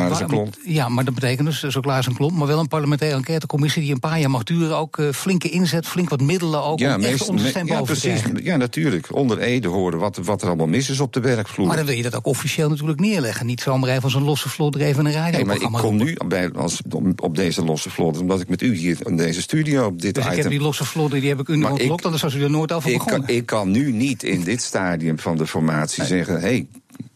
ja, 0.66 0.90
maar 0.90 1.04
dat 1.06 1.14
betekent 1.14 1.48
dus, 1.48 1.60
zo 1.64 1.80
klaar 1.82 2.00
is 2.00 2.06
een 2.06 2.16
klomp, 2.16 2.38
maar 2.38 2.48
wel 2.48 2.60
een 2.60 2.68
parlementaire 2.68 3.18
enquêtecommissie 3.18 3.82
die 3.82 3.92
een 3.92 4.00
paar 4.00 4.20
jaar 4.20 4.30
mag 4.30 4.44
duren. 4.44 4.78
Ook 4.78 4.98
eh, 4.98 5.10
flinke 5.12 5.50
inzet, 5.50 5.88
flink 5.88 6.10
wat 6.10 6.22
middelen 6.22 6.64
ook. 6.64 6.80
Ja, 6.80 6.96
om 6.96 7.02
meest- 7.02 7.32
me- 7.32 7.62
ja, 7.66 7.82
precies. 7.82 8.22
Ja, 8.44 8.56
natuurlijk. 8.58 9.16
Onder 9.16 9.40
Ede 9.40 9.68
horen 9.68 10.00
wat, 10.00 10.18
wat 10.24 10.42
er 10.42 10.48
allemaal 10.48 10.68
mis 10.68 10.90
is 10.90 11.00
op 11.00 11.14
de 11.14 11.20
werkvloer. 11.20 11.68
Maar 11.68 11.76
dan 11.78 11.86
wil 11.86 11.96
je 11.96 12.04
dat 12.04 12.16
ook 12.16 12.26
officieel 12.26 12.70
natuurlijk 12.70 13.00
neerleggen. 13.00 13.46
Niet 13.46 13.62
zomaar 13.62 13.90
even 13.90 14.04
als 14.04 14.14
een 14.14 14.24
losse 14.24 14.50
vlot 14.50 14.76
er 14.76 14.82
even 14.82 15.06
een 15.06 15.32
Nee, 15.32 15.46
maar 15.46 15.56
ik 15.62 15.72
kom 15.72 15.96
nu 15.96 16.18
bij, 16.28 16.52
als, 16.52 16.82
op, 16.90 17.22
op 17.22 17.36
deze 17.36 17.64
losse 17.64 17.90
vlot, 17.90 18.20
omdat 18.20 18.42
ik 18.42 18.50
met 18.50 18.62
u 18.62 18.76
hier 18.76 18.98
in 19.06 19.18
deze 19.18 19.42
studio 19.42 19.86
op 19.86 20.02
dit 20.02 20.16
Dus 20.16 20.24
ik 20.26 20.30
item... 20.32 20.42
heb 20.44 20.52
die 20.52 20.62
losse 20.62 20.86
vlotten, 20.86 21.20
die 21.20 21.30
heb 21.30 21.40
ik 21.40 21.48
u 21.48 21.58
Maar 21.58 21.72
ontlokt, 21.72 22.04
ik- 22.06 22.12
anders 22.14 22.34
was 22.34 22.42
u 22.42 22.44
er 22.44 22.50
nooit 22.58 22.72
over 22.72 22.92
ik, 22.92 23.00
kan, 23.00 23.28
ik 23.28 23.46
kan 23.46 23.72
nu 23.72 23.92
niet 23.92 24.24
in 24.24 24.44
dit 24.44 24.62
stadium 24.62 25.20
van 25.20 25.38
de 25.38 25.48
formatie 25.48 26.06
zeggen... 26.06 26.40
hey, 26.40 26.68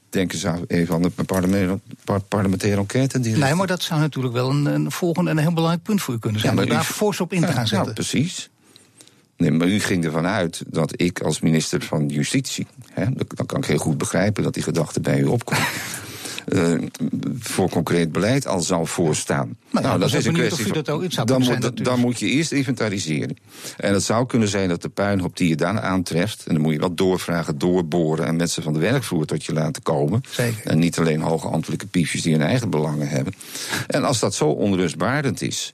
denk 0.10 0.34
eens 0.34 0.46
even 0.68 0.96
aan 0.96 1.02
de 1.02 1.24
parlementaire, 1.26 1.80
par- 2.04 2.22
parlementaire 2.22 2.80
enquête. 2.80 3.20
Die 3.20 3.38
Nee, 3.38 3.54
maar 3.54 3.68
dat 3.68 3.82
zou 3.82 4.00
natuurlijk 4.00 4.34
wel 4.34 4.50
een, 4.50 4.66
een 4.66 4.92
volgende 4.92 5.30
en 5.30 5.38
een 5.38 5.44
heel 5.44 5.54
belangrijk 5.54 5.84
punt 5.84 6.02
voor 6.02 6.14
u 6.14 6.20
kunnen 6.20 6.40
zijn. 6.40 6.56
Ja, 6.56 6.62
om 6.62 6.68
maar 6.68 6.78
daar 6.78 6.86
fors 6.86 7.20
op 7.20 7.34
in 7.34 7.42
te 7.42 7.48
Ja, 7.48 7.54
gaan 7.54 7.68
zetten. 7.68 7.94
Nou, 7.94 7.94
precies. 7.94 8.50
Nee, 9.38 9.52
maar 9.52 9.68
u 9.68 9.80
ging 9.80 10.06
ervan 10.06 10.26
uit 10.26 10.64
dat 10.68 11.02
ik 11.02 11.22
als 11.22 11.40
minister 11.40 11.82
van 11.82 12.08
Justitie... 12.08 12.68
Hè, 12.92 13.06
dan 13.28 13.46
kan 13.46 13.58
ik 13.60 13.66
heel 13.66 13.78
goed 13.78 13.98
begrijpen 13.98 14.44
dat 14.44 14.54
die 14.54 14.64
gedachte 14.64 15.00
bij 15.00 15.20
u 15.20 15.26
opkomt... 15.26 15.60
eh, 16.48 16.74
voor 17.40 17.70
concreet 17.70 18.12
beleid 18.12 18.48
al 18.48 18.62
zou 18.62 18.88
voorstaan. 18.88 19.58
Nou 19.70 19.86
ja, 19.86 19.98
dan 19.98 20.10
ben 20.10 20.20
ik 20.20 20.26
benieuwd 20.26 20.52
of 20.52 20.66
u 20.68 20.72
dat 20.72 20.90
ook- 20.90 21.02
het 21.04 21.14
zou 21.14 21.28
dan, 21.28 21.38
moet, 21.38 21.48
zijn 21.48 21.60
dat 21.60 21.78
dan 21.78 22.00
moet 22.00 22.20
je 22.20 22.26
eerst 22.26 22.52
inventariseren. 22.52 23.38
En 23.78 23.94
het 23.94 24.04
zou 24.04 24.26
kunnen 24.26 24.48
zijn 24.48 24.70
dat 24.70 24.82
de 24.82 24.90
puinhoop 24.90 25.38
die 25.38 25.50
je 25.50 25.56
dan 25.56 25.80
aantreft... 25.80 26.44
en 26.46 26.54
dan 26.54 26.64
moet 26.64 26.74
je 26.74 26.80
wat 26.80 26.98
doorvragen, 26.98 27.58
doorboren... 27.58 28.26
en 28.26 28.36
mensen 28.36 28.64
van 28.64 28.74
de 28.74 28.80
werkvloer 28.80 29.26
tot 29.26 29.46
je 29.46 29.54
laten 29.54 29.84
komen. 29.84 30.22
Zeker. 30.30 30.66
En 30.66 30.80
niet 30.80 31.00
alleen 31.00 31.22
hoge 31.22 31.48
ambtelijke 31.48 31.88
piefjes 31.88 32.22
die 32.22 32.34
hun 32.34 32.48
eigen 32.48 32.70
belangen 32.70 33.10
hebben. 33.10 33.34
En 33.88 34.04
als 34.04 34.20
dat 34.20 34.36
zo 34.36 34.46
onrustbarend 34.46 35.42
is... 35.42 35.74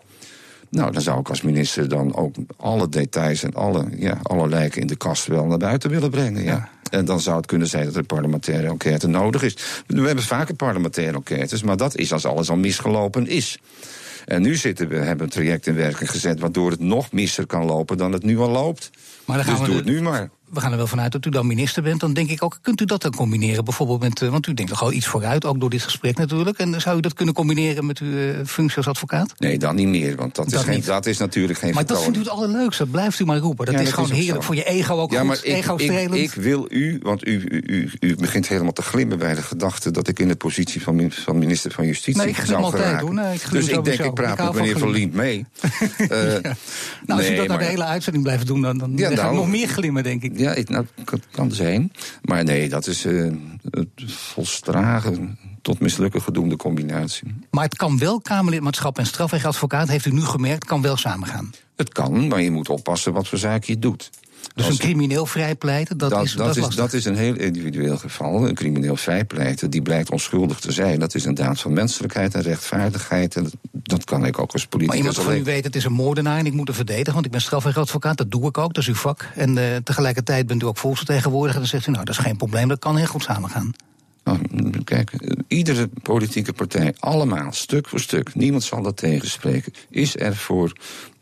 Nou, 0.70 0.92
dan 0.92 1.02
zou 1.02 1.20
ik 1.20 1.30
als 1.30 1.42
minister 1.42 1.90
dan 1.90 2.16
ook 2.16 2.36
alle 2.58 2.90
details 2.90 3.44
en 3.44 3.54
alle, 3.54 3.86
ja, 3.96 4.20
alle 4.24 4.48
lijken 4.50 4.82
in 4.82 4.88
de 4.88 4.96
kast 4.96 5.28
wel 5.28 5.46
naar 5.46 5.58
buiten 5.58 5.90
willen 5.90 6.10
brengen. 6.10 6.44
Ja. 6.44 6.70
En 6.94 7.06
dan 7.06 7.20
zou 7.20 7.38
het 7.38 7.46
kunnen 7.46 7.68
zijn 7.68 7.84
dat 7.84 7.94
er 7.94 8.00
een 8.00 8.06
parlementaire 8.06 8.68
enquête 8.68 9.08
nodig 9.08 9.44
is. 9.44 9.56
We 9.88 10.02
hebben 10.02 10.24
vaker 10.24 10.56
parlementaire 10.56 11.14
enquêtes, 11.14 11.64
maar 11.64 11.78
dat 11.78 11.96
is 11.96 12.14
als 12.14 12.26
alles 12.26 12.50
al 12.50 12.56
misgelopen 12.56 13.28
is. 13.28 13.58
En 14.26 14.42
nu 14.42 14.56
zitten 14.56 14.88
we, 14.88 14.96
hebben 14.96 15.26
een 15.26 15.32
traject 15.32 15.68
in 15.68 15.76
werking 15.76 16.10
gezet 16.10 16.40
waardoor 16.40 16.72
het 16.72 16.80
nog 16.80 17.12
misser 17.12 17.46
kan 17.46 17.66
lopen 17.66 17.98
dan 17.98 18.12
het 18.12 18.24
nu 18.24 18.38
al 18.40 18.50
loopt. 18.50 18.90
Maar 19.26 19.38
dan 19.38 19.46
gaan 19.46 19.56
dus 19.56 19.64
we 19.64 19.70
doe 19.70 19.76
het 19.76 19.86
nu 19.86 20.02
maar. 20.02 20.30
We 20.54 20.60
gaan 20.60 20.72
er 20.72 20.78
wel 20.78 20.88
vanuit 20.88 21.12
dat 21.12 21.26
u 21.26 21.30
dan 21.30 21.48
minister 21.48 21.84
bent. 21.84 22.00
Dan 22.00 22.14
denk 22.14 22.30
ik 22.30 22.44
ook, 22.44 22.58
kunt 22.62 22.82
u 22.82 22.86
dat 22.86 23.02
dan 23.02 23.16
combineren? 23.16 23.64
Bijvoorbeeld 23.64 24.00
met, 24.02 24.22
eh, 24.22 24.30
want 24.30 24.48
u 24.48 24.54
denkt 24.54 24.72
toch 24.72 24.82
al 24.82 24.92
iets 24.92 25.08
vooruit, 25.08 25.46
ook 25.46 25.60
door 25.60 25.70
dit 25.70 25.82
gesprek 25.82 26.18
natuurlijk. 26.18 26.58
En 26.58 26.82
zou 26.82 26.98
u 26.98 27.00
dat 27.00 27.14
kunnen 27.14 27.34
combineren 27.34 27.86
met 27.86 28.00
uw 28.00 28.18
eh, 28.18 28.36
functie 28.46 28.78
als 28.78 28.88
advocaat? 28.88 29.34
Nee, 29.38 29.58
dan 29.60 29.76
niet 29.76 29.88
meer, 29.88 30.16
want 30.16 30.36
dat, 30.36 30.50
Dat 30.50 30.60
is, 30.60 30.66
geen, 30.66 30.76
niet. 30.76 30.86
dat 30.86 31.06
is 31.06 31.18
natuurlijk 31.18 31.60
geen 31.60 31.74
Maar 31.74 31.86
dat 31.86 32.02
vindt 32.02 32.18
u 32.18 32.20
het 32.20 32.30
allerleukste, 32.30 32.86
blijft 32.86 33.20
u 33.20 33.26
maar 33.26 33.38
roepen. 33.38 33.66
Dat 33.66 33.74
Ja, 33.74 33.80
is 33.80 33.86
dat 33.86 33.94
gewoon 33.96 34.10
is 34.12 34.16
heerlijk 34.18 34.40
zo. 34.42 34.46
voor 34.48 34.56
je 34.56 34.64
ego 34.64 34.94
ook 34.96 35.12
Ja, 35.12 35.18
goed, 35.20 35.28
maar 35.28 35.38
ik, 35.44 36.14
ik, 36.14 36.32
wil 36.34 36.66
u, 36.70 37.00
want 37.04 37.28
u, 37.28 37.44
u, 37.50 37.64
u, 37.66 37.92
u 38.00 38.16
begint 38.16 38.48
helemaal 38.48 38.74
te 38.74 38.82
glimmen 38.82 39.18
bij 39.18 39.36
de 39.36 39.42
gedachte 39.42 39.92
dat 39.92 40.08
ik 40.08 40.20
in 40.20 40.28
de 40.28 40.36
positie 40.36 40.82
van, 40.82 41.12
van 41.12 41.38
minister 41.38 41.72
van 41.72 41.86
Justitie 41.86 42.22
Nee, 42.22 42.30
ik 42.30 42.36
zou 42.46 42.64
altijd, 42.64 42.84
geraken. 42.84 43.14
Nee, 43.16 43.34
ik 43.34 43.52
dus 43.52 43.68
ik 43.68 43.84
denk, 43.84 44.00
ik 44.00 44.14
praat 44.14 44.38
met 44.44 44.54
meneer 44.54 44.78
van 44.80 44.90
Lient 44.92 45.14
mee. 45.14 45.46
Eh, 45.98 46.10
nou, 46.10 47.20
als 47.20 47.30
u 47.30 47.36
dat 47.36 47.38
nou 47.38 47.48
maar- 47.48 47.58
de 47.58 47.64
hele 47.66 47.84
uitzending 47.84 48.24
blijft 48.24 48.48
doen, 48.48 48.62
dan, 48.62 48.78
dan, 48.78 48.92
Ja, 48.92 48.98
dan 48.98 49.08
ga 49.08 49.14
ik 49.14 49.20
nou- 49.22 49.36
nog 49.36 49.48
meer 49.48 49.68
glimmen, 49.68 50.04
denk 50.04 50.24
ik. 50.24 50.40
Ja, 50.44 50.54
ik, 50.54 50.70
nou, 50.70 50.86
kan, 51.04 51.22
kan 51.32 51.52
zijn. 51.52 51.92
Maar 52.22 52.44
nee, 52.44 52.70
dat 52.70 52.88
is 52.88 53.06
eh 53.06 53.32
het 53.70 54.12
volstragen 54.12 55.38
tot 55.62 55.80
mislukken 55.80 56.22
gedoemde 56.22 56.56
combinatie. 56.56 57.36
Maar 57.52 57.64
het 57.64 57.76
kan 57.76 57.98
wel, 57.98 58.22
Kamerlidmaatschap 58.22 58.98
en 58.98 59.06
strafrechtadvocaat, 59.06 59.88
heeft 59.88 60.06
u 60.06 60.12
nu 60.12 60.22
gemerkt, 60.22 60.66
kan 60.66 60.82
wel 60.82 60.98
samengaan. 60.98 61.52
Het 61.76 61.90
kan, 61.90 62.28
maar 62.28 62.42
je 62.42 62.52
moet 62.52 62.70
oppassen 62.70 63.14
wat 63.14 63.28
voor 63.28 63.38
zaak 63.38 63.64
je 63.64 63.80
doet. 63.80 64.10
Dus 64.56 64.66
Als- 64.66 64.74
een 64.74 64.80
crimineel 64.80 65.26
vrijpleiten, 65.26 65.98
dat, 65.98 66.10
dat, 66.10 66.24
is, 66.24 66.34
dat, 66.34 66.46
dat 66.56 66.70
is, 66.70 66.76
dat 66.76 66.94
is 66.94 67.06
een 67.06 67.16
heel 67.16 67.36
individueel 67.36 67.98
geval. 67.98 68.48
Een 68.48 68.56
crimineel 68.56 68.96
vrijpleiten, 68.96 69.70
die 69.70 69.82
blijkt 69.82 70.12
onschuldig 70.12 70.60
te 70.60 70.72
zijn. 70.72 71.00
Dat 71.00 71.16
is 71.16 71.26
een 71.26 71.34
daad 71.34 71.62
van 71.62 71.74
menselijkheid 71.74 72.36
en 72.36 72.42
rechtvaardigheid. 72.42 73.36
En 73.36 73.52
dat, 73.72 74.04
kan 74.04 74.26
ik 74.26 74.40
ook 74.40 74.52
als 74.52 74.62
Maar 74.62 74.70
politicus 74.70 74.98
iemand 74.98 75.18
van 75.18 75.38
u 75.38 75.44
weet, 75.44 75.64
het 75.64 75.76
is 75.76 75.84
een 75.84 75.94
moordenaar 75.94 76.38
en 76.38 76.46
ik 76.46 76.54
moet 76.54 76.68
hem 76.68 76.76
verdedigen, 76.76 77.14
want 77.14 77.26
ik 77.26 77.32
ben 77.32 77.42
strafrechtadvocaat, 77.42 78.18
dat 78.18 78.32
doe 78.32 78.48
ik 78.48 78.58
ook, 78.58 78.74
dat 78.74 78.84
is 78.84 78.90
uw 78.90 78.96
vak. 78.96 79.30
En 79.36 79.58
eh, 79.58 79.76
tegelijkertijd 79.84 80.48
bent 80.48 80.62
u 80.62 80.66
ook 80.66 80.78
volksvertegenwoordiger, 80.78 81.60
dan 81.60 81.70
zegt 81.70 81.88
u, 81.88 81.92
nou, 81.92 82.06
dat 82.06 82.16
is 82.16 82.22
geen 82.22 82.38
probleem, 82.38 82.68
dat 82.68 82.80
kan 82.80 82.98
heel 82.98 83.06
goed 83.06 83.24
samengaan. 83.24 83.72
Nou, 84.24 84.40
kijk, 84.84 85.12
eh, 85.12 85.38
iedere 85.48 85.90
politieke 86.02 86.54
partij, 86.54 86.96
allemaal, 87.00 87.52
stuk 87.52 87.88
voor 87.88 88.00
stuk, 88.00 88.36
niemand 88.36 88.64
zal 88.64 88.82
dat 88.82 88.98
tegenspreken, 88.98 89.74
is 89.90 90.16
ervoor 90.16 90.74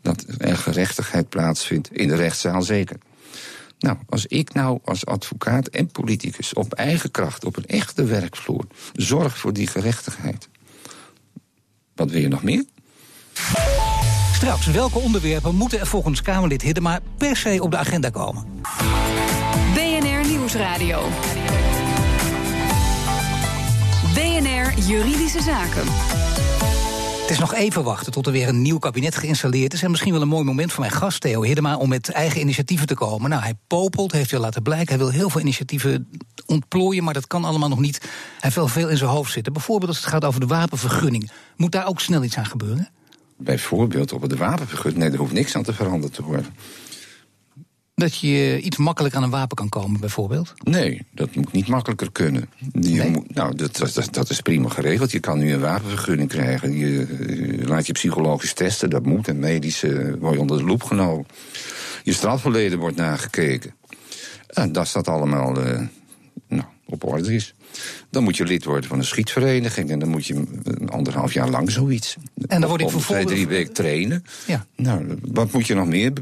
dat 0.02 0.24
er 0.38 0.56
gerechtigheid 0.56 1.28
plaatsvindt 1.28 1.92
in 1.92 2.08
de 2.08 2.14
rechtszaal 2.14 2.62
zeker. 2.62 2.96
Nou, 3.82 3.96
als 4.08 4.26
ik 4.26 4.54
nou 4.54 4.78
als 4.84 5.06
advocaat 5.06 5.66
en 5.66 5.86
politicus 5.86 6.52
op 6.52 6.72
eigen 6.72 7.10
kracht, 7.10 7.44
op 7.44 7.56
een 7.56 7.66
echte 7.66 8.04
werkvloer, 8.04 8.66
zorg 8.92 9.38
voor 9.38 9.52
die 9.52 9.66
gerechtigheid. 9.66 10.48
Wat 11.94 12.10
wil 12.10 12.20
je 12.20 12.28
nog 12.28 12.42
meer? 12.42 12.64
Straks, 14.32 14.66
welke 14.66 14.98
onderwerpen 14.98 15.54
moeten 15.54 15.80
er 15.80 15.86
volgens 15.86 16.22
Kamerlid 16.22 16.62
Hiddema 16.62 17.00
per 17.16 17.36
se 17.36 17.58
op 17.62 17.70
de 17.70 17.76
agenda 17.76 18.10
komen? 18.10 18.46
BNR 19.74 20.28
Nieuwsradio. 20.28 21.08
BNR 24.14 24.78
Juridische 24.86 25.42
Zaken. 25.42 25.84
Is 27.32 27.38
nog 27.38 27.54
even 27.54 27.84
wachten 27.84 28.12
tot 28.12 28.26
er 28.26 28.32
weer 28.32 28.48
een 28.48 28.62
nieuw 28.62 28.78
kabinet 28.78 29.16
geïnstalleerd 29.16 29.72
is. 29.72 29.82
En 29.82 29.90
misschien 29.90 30.12
wel 30.12 30.22
een 30.22 30.28
mooi 30.28 30.44
moment 30.44 30.72
voor 30.72 30.80
mijn 30.80 30.92
gast, 30.92 31.20
Theo 31.20 31.42
Hiddema, 31.42 31.76
om 31.76 31.88
met 31.88 32.08
eigen 32.08 32.40
initiatieven 32.40 32.86
te 32.86 32.94
komen. 32.94 33.30
Nou, 33.30 33.42
hij 33.42 33.54
popelt, 33.66 34.12
heeft 34.12 34.32
al 34.32 34.40
laten 34.40 34.62
blijken. 34.62 34.88
Hij 34.88 34.98
wil 34.98 35.08
heel 35.08 35.30
veel 35.30 35.40
initiatieven 35.40 36.08
ontplooien, 36.46 37.04
maar 37.04 37.14
dat 37.14 37.26
kan 37.26 37.44
allemaal 37.44 37.68
nog 37.68 37.80
niet. 37.80 37.98
Hij 38.00 38.10
heeft 38.38 38.54
wel 38.54 38.68
veel 38.68 38.88
in 38.88 38.96
zijn 38.96 39.10
hoofd 39.10 39.32
zitten. 39.32 39.52
Bijvoorbeeld 39.52 39.90
als 39.90 40.00
het 40.00 40.08
gaat 40.08 40.24
over 40.24 40.40
de 40.40 40.46
wapenvergunning. 40.46 41.30
Moet 41.56 41.72
daar 41.72 41.86
ook 41.86 42.00
snel 42.00 42.24
iets 42.24 42.36
aan 42.36 42.46
gebeuren? 42.46 42.88
Bijvoorbeeld 43.36 44.12
op 44.12 44.28
de 44.28 44.36
wapenvergunning. 44.36 45.02
Nee, 45.02 45.12
er 45.12 45.18
hoeft 45.18 45.32
niks 45.32 45.56
aan 45.56 45.62
te 45.62 45.72
veranderd 45.72 46.14
te 46.14 46.22
worden. 46.22 46.46
Dat 48.02 48.18
je 48.18 48.60
iets 48.60 48.76
makkelijk 48.76 49.14
aan 49.14 49.22
een 49.22 49.30
wapen 49.30 49.56
kan 49.56 49.68
komen, 49.68 50.00
bijvoorbeeld? 50.00 50.54
Nee, 50.62 51.02
dat 51.10 51.34
moet 51.34 51.52
niet 51.52 51.68
makkelijker 51.68 52.12
kunnen. 52.12 52.48
Je 52.58 52.68
Nee? 52.80 53.10
moet, 53.10 53.34
nou, 53.34 53.54
dat, 53.56 53.76
dat, 53.76 54.08
dat 54.10 54.30
is 54.30 54.40
prima 54.40 54.68
geregeld. 54.68 55.12
Je 55.12 55.20
kan 55.20 55.38
nu 55.38 55.52
een 55.52 55.60
wapenvergunning 55.60 56.28
krijgen. 56.28 56.78
Je, 56.78 57.06
eh, 57.60 57.68
laat 57.68 57.86
je 57.86 57.92
psychologisch 57.92 58.52
testen, 58.52 58.90
dat 58.90 59.04
moet. 59.04 59.28
En 59.28 59.38
medisch 59.38 59.82
eh, 59.82 60.14
word 60.18 60.34
je 60.34 60.40
onder 60.40 60.58
de 60.58 60.64
loep 60.64 60.82
genomen. 60.82 61.26
Je 62.02 62.12
strafverleden 62.12 62.78
wordt 62.78 62.96
nagekeken. 62.96 63.74
En 64.46 64.72
dat 64.72 64.90
dat 64.92 65.08
allemaal 65.08 65.62
eh, 65.62 65.80
op 66.86 67.04
orde 67.04 67.34
is. 67.34 67.54
Dan 68.10 68.22
moet 68.22 68.36
je 68.36 68.44
lid 68.44 68.64
worden 68.64 68.88
van 68.88 68.98
een 68.98 69.04
schietvereniging. 69.04 69.90
En 69.90 69.98
dan 69.98 70.08
moet 70.08 70.26
je 70.26 70.44
een 70.64 70.90
anderhalf 70.90 71.32
jaar 71.32 71.48
lang 71.48 71.70
zoiets. 71.70 72.16
En 72.46 72.60
dan 72.60 72.68
word 72.68 72.80
ik 72.80 72.86
Om 72.86 72.92
twee, 72.92 73.02
vervolgens- 73.04 73.32
drie 73.32 73.46
weken 73.46 73.72
trainen. 73.72 74.24
Ja. 74.46 74.66
Nou, 74.76 75.18
wat 75.22 75.52
moet 75.52 75.66
je 75.66 75.74
nog 75.74 75.86
meer? 75.86 76.12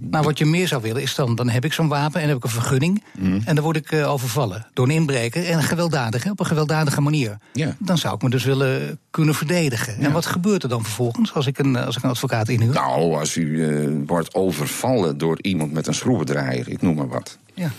Nou, 0.00 0.24
wat 0.24 0.38
je 0.38 0.44
meer 0.44 0.68
zou 0.68 0.82
willen 0.82 1.02
is 1.02 1.14
dan, 1.14 1.34
dan 1.34 1.48
heb 1.48 1.64
ik 1.64 1.72
zo'n 1.72 1.88
wapen 1.88 2.20
en 2.20 2.28
heb 2.28 2.36
ik 2.36 2.44
een 2.44 2.50
vergunning. 2.50 3.02
Mhm. 3.18 3.40
En 3.44 3.54
dan 3.54 3.64
word 3.64 3.76
ik 3.76 3.92
eh, 3.92 4.10
overvallen 4.10 4.66
door 4.72 4.84
een 4.88 4.94
inbreker 4.94 5.44
en 5.46 5.62
gewelddadig, 5.62 6.24
hè, 6.24 6.30
op 6.30 6.40
een 6.40 6.46
gewelddadige 6.46 7.00
manier. 7.00 7.38
Ja. 7.52 7.76
Dan 7.78 7.98
zou 7.98 8.14
ik 8.14 8.22
me 8.22 8.30
dus 8.30 8.44
willen 8.44 8.98
kunnen 9.10 9.34
verdedigen. 9.34 9.98
En 9.98 10.12
wat 10.12 10.26
gebeurt 10.26 10.62
er 10.62 10.68
dan 10.68 10.82
vervolgens 10.82 11.34
als 11.34 11.46
ik 11.46 11.58
een, 11.58 11.76
als 11.76 11.96
ik 11.96 12.02
een 12.02 12.10
advocaat 12.10 12.48
inhuur? 12.48 12.72
Nou, 12.72 13.14
als 13.18 13.36
u 13.36 13.66
eh, 13.68 13.88
wordt 14.06 14.34
overvallen 14.34 15.18
door 15.18 15.38
iemand 15.42 15.72
met 15.72 15.86
een 15.86 15.94
schroevendraaier, 15.94 16.68
ik 16.68 16.82
noem 16.82 16.94
maar 16.94 17.08
wat. 17.08 17.38
Ja. 17.54 17.70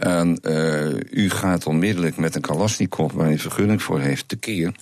En 0.00 0.38
eh, 0.42 0.94
u 1.10 1.30
gaat 1.30 1.66
onmiddellijk 1.66 2.16
met 2.16 2.34
een 2.34 2.40
Kalashnikov, 2.40 3.12
waar 3.12 3.28
u 3.28 3.32
een 3.32 3.38
vergunning 3.38 3.82
voor 3.82 4.00
heeft, 4.00 4.28
tekeer. 4.28 4.72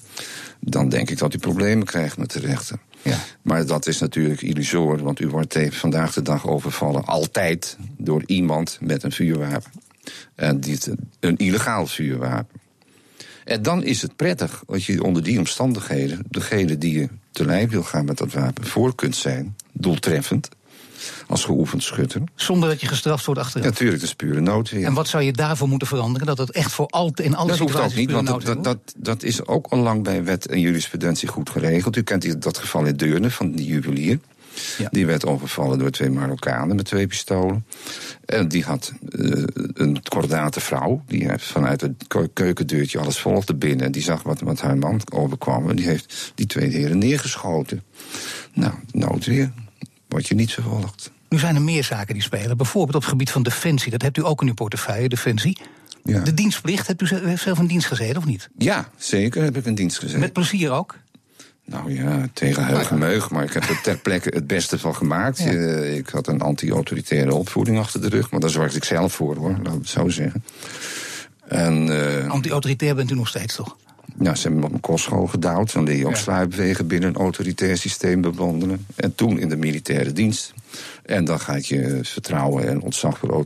Dan 0.61 0.89
denk 0.89 1.11
ik 1.11 1.19
dat 1.19 1.35
u 1.35 1.39
problemen 1.39 1.87
krijgt 1.87 2.19
met 2.19 2.31
de 2.31 2.41
rechter. 2.41 2.79
Ja. 3.03 3.19
Maar 3.43 3.67
dat 3.67 3.87
is 3.87 3.99
natuurlijk 3.99 4.43
illusoor, 4.43 5.03
want 5.03 5.21
u 5.21 5.29
wordt 5.29 5.59
vandaag 5.71 6.13
de 6.13 6.23
dag 6.23 6.47
overvallen. 6.49 7.05
Altijd 7.05 7.77
door 7.97 8.23
iemand 8.27 8.79
met 8.81 9.03
een 9.03 9.13
vuurwapen. 9.13 9.71
En 10.35 10.61
dit, 10.61 10.91
een 11.21 11.37
illegaal 11.37 11.87
vuurwapen. 11.87 12.61
En 13.45 13.63
dan 13.63 13.85
is 13.85 14.03
het 14.03 14.17
prettig 14.17 14.63
als 14.67 14.87
je 14.87 15.03
onder 15.03 15.23
die 15.23 15.39
omstandigheden, 15.39 16.25
degene 16.29 16.79
die 16.79 16.99
je 16.99 17.09
te 17.31 17.45
lijf 17.45 17.71
wil 17.71 17.83
gaan 17.83 18.05
met 18.05 18.19
dat 18.19 18.33
wapen, 18.33 18.67
voor 18.67 18.95
kunt 18.95 19.17
zijn, 19.17 19.57
doeltreffend. 19.73 20.49
Als 21.27 21.45
geoefend 21.45 21.83
schutter. 21.83 22.23
Zonder 22.35 22.69
dat 22.69 22.81
je 22.81 22.87
gestraft 22.87 23.25
wordt 23.25 23.41
achteraf? 23.41 23.67
Natuurlijk, 23.67 24.01
dat 24.01 24.09
is 24.09 24.15
pure 24.15 24.41
noodweer. 24.41 24.85
En 24.85 24.95
wat 24.95 25.09
zou 25.09 25.23
je 25.23 25.33
daarvoor 25.33 25.69
moeten 25.69 25.89
veranderen? 25.89 26.27
Dat 26.27 26.39
het 26.39 26.51
echt 26.51 26.73
voor 26.73 26.87
altijd 26.87 27.29
in 27.29 27.37
alle 27.37 27.49
dat 27.49 27.57
situaties 27.57 27.83
hoeft 27.83 28.15
ook 28.15 28.23
niet, 28.23 28.29
want 28.31 28.45
dat, 28.45 28.65
dat, 28.65 28.95
dat 28.97 29.23
is 29.23 29.47
ook 29.47 29.67
al 29.67 29.79
lang 29.79 30.03
bij 30.03 30.25
wet 30.25 30.47
en 30.47 30.61
jurisprudentie 30.61 31.29
goed 31.29 31.51
geregeld. 31.51 31.97
U 31.97 32.03
kent 32.03 32.43
dat 32.43 32.59
geval 32.59 32.85
in 32.85 32.97
Deurne 32.97 33.31
van 33.31 33.53
die 33.53 33.67
juwelier. 33.67 34.19
Ja. 34.79 34.89
Die 34.91 35.07
werd 35.07 35.27
overvallen 35.27 35.79
door 35.79 35.91
twee 35.91 36.11
Marokkanen 36.11 36.77
met 36.77 36.85
twee 36.85 37.07
pistolen. 37.07 37.67
En 38.25 38.49
die 38.49 38.65
had 38.65 38.93
eh, 39.09 39.43
een 39.75 40.03
kordate 40.09 40.61
vrouw. 40.61 41.03
Die 41.07 41.29
heeft 41.29 41.45
vanuit 41.45 41.81
het 41.81 42.05
keu- 42.07 42.29
keukendeurtje 42.33 42.99
alles 42.99 43.19
volgde 43.19 43.55
binnen. 43.55 43.87
En 43.87 43.93
die 43.93 44.03
zag 44.03 44.23
wat, 44.23 44.41
wat 44.41 44.61
haar 44.61 44.79
man 44.79 45.01
overkwam. 45.13 45.71
En 45.71 45.77
die 45.77 45.87
heeft 45.87 46.33
die 46.35 46.47
twee 46.47 46.69
heren 46.71 46.99
neergeschoten. 46.99 47.83
Nou, 48.55 48.73
noodweer. 48.93 49.53
Word 50.09 50.29
je 50.29 50.35
niet 50.35 50.53
vervolgd. 50.53 51.11
Nu 51.29 51.39
zijn 51.39 51.55
er 51.55 51.63
meer 51.63 51.85
zaken 51.85 52.15
die 52.15 52.23
spelen. 52.23 52.57
Bijvoorbeeld 52.57 52.95
op 52.95 53.01
het 53.01 53.11
gebied 53.11 53.31
van 53.31 53.43
defensie. 53.43 53.91
Dat 53.91 54.03
hebt 54.03 54.19
u 54.19 54.25
ook 54.25 54.41
in 54.41 54.49
uw 54.49 54.55
portefeuille, 54.55 55.09
defensie. 55.09 55.59
Ja. 56.05 56.21
De 56.21 56.35
dienstplicht. 56.35 56.87
Hebt 56.87 57.03
u 57.03 57.07
heeft 57.15 57.43
zelf 57.43 57.59
in 57.59 57.67
dienst 57.67 57.87
gezeten 57.87 58.17
of 58.17 58.25
niet? 58.25 58.49
ja, 58.59 58.89
zeker 58.97 59.43
heb 59.43 59.57
ik 59.57 59.67
een 59.67 59.75
dienst 59.75 59.99
gezet. 59.99 60.21
Met 60.21 60.33
plezier 60.33 60.71
ook? 60.71 60.97
Nou 61.65 61.95
ja, 61.95 62.29
tegen 62.33 62.65
heug 62.65 62.91
en 62.91 62.99
meug, 62.99 63.31
maar 63.31 63.45
ik 63.45 63.53
heb 63.53 63.63
er 63.69 63.81
ter 63.83 63.99
plekke 63.99 64.31
het 64.35 64.47
beste 64.47 64.79
van 64.79 64.95
gemaakt. 64.95 65.39
Ja. 65.39 65.51
Eh, 65.51 65.97
ik 65.97 66.09
had 66.09 66.27
een 66.27 66.41
anti-autoritaire 66.41 67.35
opvoeding 67.35 67.79
achter 67.79 68.01
de 68.01 68.09
rug, 68.09 68.31
maar 68.31 68.41
daar 68.41 68.51
zorgde 68.51 68.77
ik 68.77 68.85
zelf 68.85 69.13
voor 69.13 69.37
hoor, 69.37 69.57
laat 69.63 69.75
ik 69.75 69.81
het 69.81 69.89
zo 69.89 70.09
zeggen. 70.09 70.45
En 71.49 71.89
eh, 72.23 72.31
Anti-autoritair 72.31 72.95
bent 72.95 73.11
u 73.11 73.15
nog 73.15 73.29
steeds 73.29 73.55
toch? 73.55 73.77
Ja, 74.21 74.35
ze 74.35 74.43
hebben 74.43 74.61
me 74.61 74.67
op 74.67 74.73
een 74.73 74.81
kostschool 74.81 75.27
gedouwd. 75.27 75.73
Dan 75.73 75.85
leer 75.85 75.97
je 75.97 76.07
ook 76.07 76.13
Ja. 76.15 76.19
sluipwegen 76.19 76.87
binnen 76.87 77.09
een 77.09 77.17
autoritair 77.17 77.77
systeem 77.77 78.21
bewandelen. 78.21 78.87
En 78.97 79.15
toen 79.15 79.39
in 79.39 79.49
de 79.49 79.57
militaire 79.57 80.13
dienst. 80.13 80.55
En 81.09 81.25
dan 81.25 81.41
gaat 81.41 81.67
je 81.67 82.01
vertrouwen 82.03 82.69
en 82.69 82.81
ontzag 82.81 83.19
voor 83.19 83.45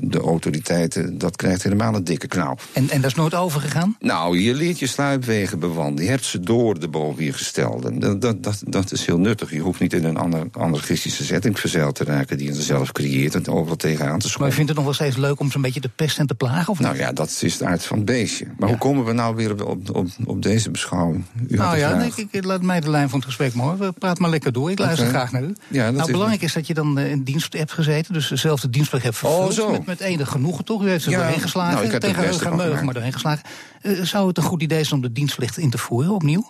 de 0.00 0.18
autoriteiten... 0.20 1.18
dat 1.18 1.36
krijgt 1.36 1.62
helemaal 1.62 1.94
een 1.94 2.04
dikke 2.04 2.26
knauw. 2.26 2.56
En, 2.72 2.90
en 2.90 3.00
dat 3.00 3.10
is 3.10 3.16
nooit 3.16 3.34
overgegaan? 3.34 3.96
Nou, 4.00 4.38
je 4.38 4.54
leert 4.54 4.78
je 4.78 4.86
sluipwegen 4.86 5.58
bewandelen. 5.58 6.04
Je 6.04 6.10
hebt 6.10 6.24
ze 6.24 6.40
door 6.40 6.80
de 6.80 6.88
boven 6.88 7.24
je 7.24 7.32
gestelden. 7.32 7.98
Dat, 7.98 8.20
dat, 8.20 8.42
dat, 8.42 8.62
dat 8.66 8.92
is 8.92 9.06
heel 9.06 9.18
nuttig. 9.18 9.50
Je 9.50 9.60
hoeft 9.60 9.80
niet 9.80 9.92
in 9.92 10.04
een 10.04 10.16
ander, 10.16 10.46
anarchistische 10.52 11.24
setting 11.24 11.60
verzeild 11.60 11.94
te 11.94 12.04
raken... 12.04 12.38
die 12.38 12.46
je 12.46 12.62
zelf 12.62 12.92
creëert 12.92 13.34
en 13.34 13.48
overal 13.48 13.76
tegenaan 13.76 14.06
te 14.06 14.12
Maar 14.12 14.26
u 14.26 14.28
schoppen. 14.28 14.52
vindt 14.52 14.68
het 14.68 14.76
nog 14.76 14.84
wel 14.84 14.94
steeds 14.94 15.16
leuk 15.16 15.40
om 15.40 15.50
zo'n 15.50 15.62
beetje 15.62 15.80
te 15.80 15.88
pesten 15.88 16.20
en 16.20 16.26
te 16.26 16.34
plagen? 16.34 16.72
Of 16.72 16.80
Nou 16.80 16.96
ja, 16.96 17.12
dat 17.12 17.38
is 17.40 17.58
de 17.58 17.66
aard 17.66 17.84
van 17.84 17.96
het 17.96 18.06
beestje. 18.06 18.44
Maar 18.44 18.54
Ja. 18.58 18.66
hoe 18.66 18.78
komen 18.78 19.04
we 19.04 19.12
nou 19.12 19.36
weer 19.36 19.66
op, 19.66 19.94
op, 19.96 20.08
op 20.24 20.42
deze 20.42 20.70
beschouwing? 20.70 21.24
U 21.48 21.56
Nou 21.56 21.78
ja, 21.78 21.94
nee, 21.94 22.12
ik, 22.30 22.44
laat 22.44 22.62
mij 22.62 22.80
de 22.80 22.90
lijn 22.90 23.08
van 23.08 23.18
het 23.18 23.28
gesprek 23.28 23.54
maar 23.54 23.76
hoor. 23.76 23.92
Praat 23.92 24.18
maar 24.18 24.30
lekker 24.30 24.52
door. 24.52 24.70
Ik 24.70 24.78
luister 24.78 25.06
graag 25.06 25.32
naar 25.32 25.42
u. 25.42 25.52
Ja, 25.68 25.84
dat 25.84 25.94
nou, 25.94 26.10
belangrijk 26.10 26.42
is 26.42 26.52
dat 26.52 26.66
je 26.66 26.74
dan 26.78 26.98
eh, 26.98 27.10
in 27.10 27.22
dienst 27.22 27.52
hebt 27.52 27.72
gezeten. 27.72 28.12
Dus 28.12 28.28
dezelfde 28.28 28.70
dienstplicht 28.70 29.04
hebt 29.04 29.16
vervuld. 29.16 29.48
Oh, 29.48 29.54
zo. 29.54 29.70
Met, 29.70 29.86
met 29.86 30.00
enig 30.00 30.28
genoegen 30.28 30.64
toch? 30.64 30.82
U 30.82 30.88
heeft 30.88 31.04
Ja, 31.04 31.18
doorheen 31.18 31.40
geslagen. 31.40 31.74
nou, 31.74 31.86
ik 31.86 31.92
heb 31.92 32.02
er 32.02 32.08
tegen 32.08 32.22
het 32.22 32.30
beste 32.30 32.44
heug 32.44 32.52
en 32.52 32.58
van 32.58 32.66
meug, 32.68 32.78
gemaakt. 32.78 32.84
maar 32.84 32.94
doorheen 32.94 33.12
geslagen. 33.12 33.44
Eh, 33.82 34.02
zou 34.02 34.28
het 34.28 34.36
een 34.36 34.42
goed 34.42 34.62
idee 34.62 34.84
zijn 34.84 34.94
om 34.94 35.06
de 35.06 35.12
dienstplicht 35.12 35.58
in 35.58 35.70
te 35.70 35.78
voeren 35.78 36.12
opnieuw? 36.14 36.46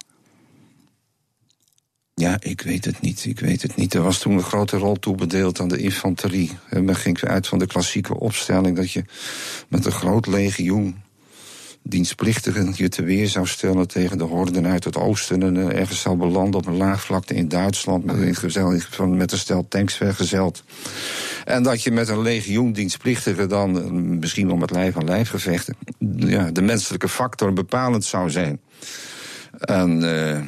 Ja, 2.14 2.36
ik 2.40 2.60
weet 2.60 2.84
het 2.84 3.00
niet. 3.00 3.24
Ik 3.24 3.40
weet 3.40 3.62
het 3.62 3.76
niet. 3.76 3.94
Er 3.94 4.02
was 4.02 4.18
toen 4.18 4.32
een 4.32 4.42
grote 4.42 4.76
rol 4.76 4.96
toebedeeld 4.96 5.60
aan 5.60 5.68
de 5.68 5.78
infanterie. 5.78 6.58
En 6.68 6.84
men 6.84 6.96
ging 6.96 7.20
uit 7.20 7.46
van 7.46 7.58
de 7.58 7.66
klassieke 7.66 8.20
opstelling 8.20 8.76
dat 8.76 8.92
je 8.92 9.04
met 9.68 9.86
een 9.86 9.92
groot 9.92 10.26
legioen 10.26 11.02
dienstplichtigen 11.88 12.72
je 12.76 12.88
te 12.88 13.02
weer 13.02 13.28
zou 13.28 13.46
stellen 13.46 13.88
tegen 13.88 14.18
de 14.18 14.24
horden 14.24 14.66
uit 14.66 14.84
het 14.84 14.96
oosten. 14.96 15.42
En 15.42 15.56
eh, 15.56 15.80
ergens 15.80 16.00
zou 16.00 16.16
belanden 16.16 16.60
op 16.60 16.66
een 16.66 16.76
laagvlakte 16.76 17.34
in 17.34 17.48
Duitsland 17.48 18.04
met, 18.04 18.16
met 19.08 19.32
een 19.32 19.38
stel 19.38 19.68
tanks 19.68 19.94
vergezeld. 19.94 20.64
En 21.44 21.62
dat 21.62 21.82
je 21.82 21.90
met 21.90 22.08
een 22.08 22.22
legioen 22.22 22.72
dienstplichtigen 22.72 23.48
dan 23.48 23.80
eh, 23.82 23.90
misschien 23.90 24.46
wel 24.46 24.56
met 24.56 24.70
lijf 24.70 24.96
aan 24.96 25.04
lijf 25.04 25.28
gevechten. 25.28 25.76
Ja, 26.16 26.50
de 26.50 26.62
menselijke 26.62 27.08
factor 27.08 27.52
bepalend 27.52 28.04
zou 28.04 28.30
zijn. 28.30 28.60
En 29.58 30.02
eh, 30.02 30.40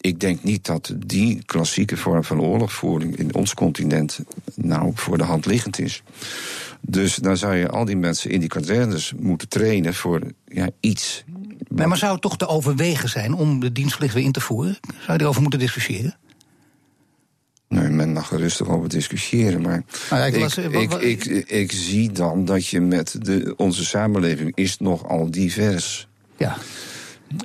ik 0.00 0.20
denk 0.20 0.42
niet 0.42 0.66
dat 0.66 0.94
die 1.06 1.42
klassieke 1.46 1.96
vorm 1.96 2.24
van 2.24 2.40
oorlogvoering 2.40 3.16
in 3.16 3.34
ons 3.34 3.54
continent 3.54 4.18
nou 4.54 4.92
voor 4.94 5.18
de 5.18 5.24
hand 5.24 5.46
liggend 5.46 5.78
is. 5.78 6.02
Dus 6.80 7.14
dan 7.14 7.36
zou 7.36 7.56
je 7.56 7.68
al 7.68 7.84
die 7.84 7.96
mensen 7.96 8.30
in 8.30 8.40
die 8.40 8.48
kazernes 8.48 9.12
moeten 9.16 9.48
trainen 9.48 9.94
voor 9.94 10.20
ja, 10.46 10.68
iets. 10.80 11.24
Nee, 11.68 11.86
maar 11.86 11.96
zou 11.96 12.12
het 12.12 12.22
toch 12.22 12.36
te 12.36 12.46
overwegen 12.46 13.08
zijn 13.08 13.34
om 13.34 13.60
de 13.60 13.72
dienstplicht 13.72 14.14
weer 14.14 14.24
in 14.24 14.32
te 14.32 14.40
voeren? 14.40 14.78
Zou 15.00 15.16
je 15.18 15.22
erover 15.22 15.40
moeten 15.40 15.60
discussiëren? 15.60 16.16
Nee, 17.68 17.88
men 17.88 18.12
mag 18.12 18.32
er 18.32 18.38
rustig 18.38 18.68
over 18.68 18.88
discussiëren, 18.88 19.60
maar 19.60 19.82
Nou 20.10 20.38
las, 20.38 20.56
ik, 20.56 21.24
ik, 21.46 21.72
zie 21.72 22.12
dan 22.12 22.44
dat 22.44 22.66
je 22.66 22.80
met 22.80 23.16
de, 23.24 23.54
onze 23.56 23.84
samenleving 23.84 24.52
is 24.54 24.78
nogal 24.78 25.30
divers. 25.30 26.08
Ja. 26.36 26.56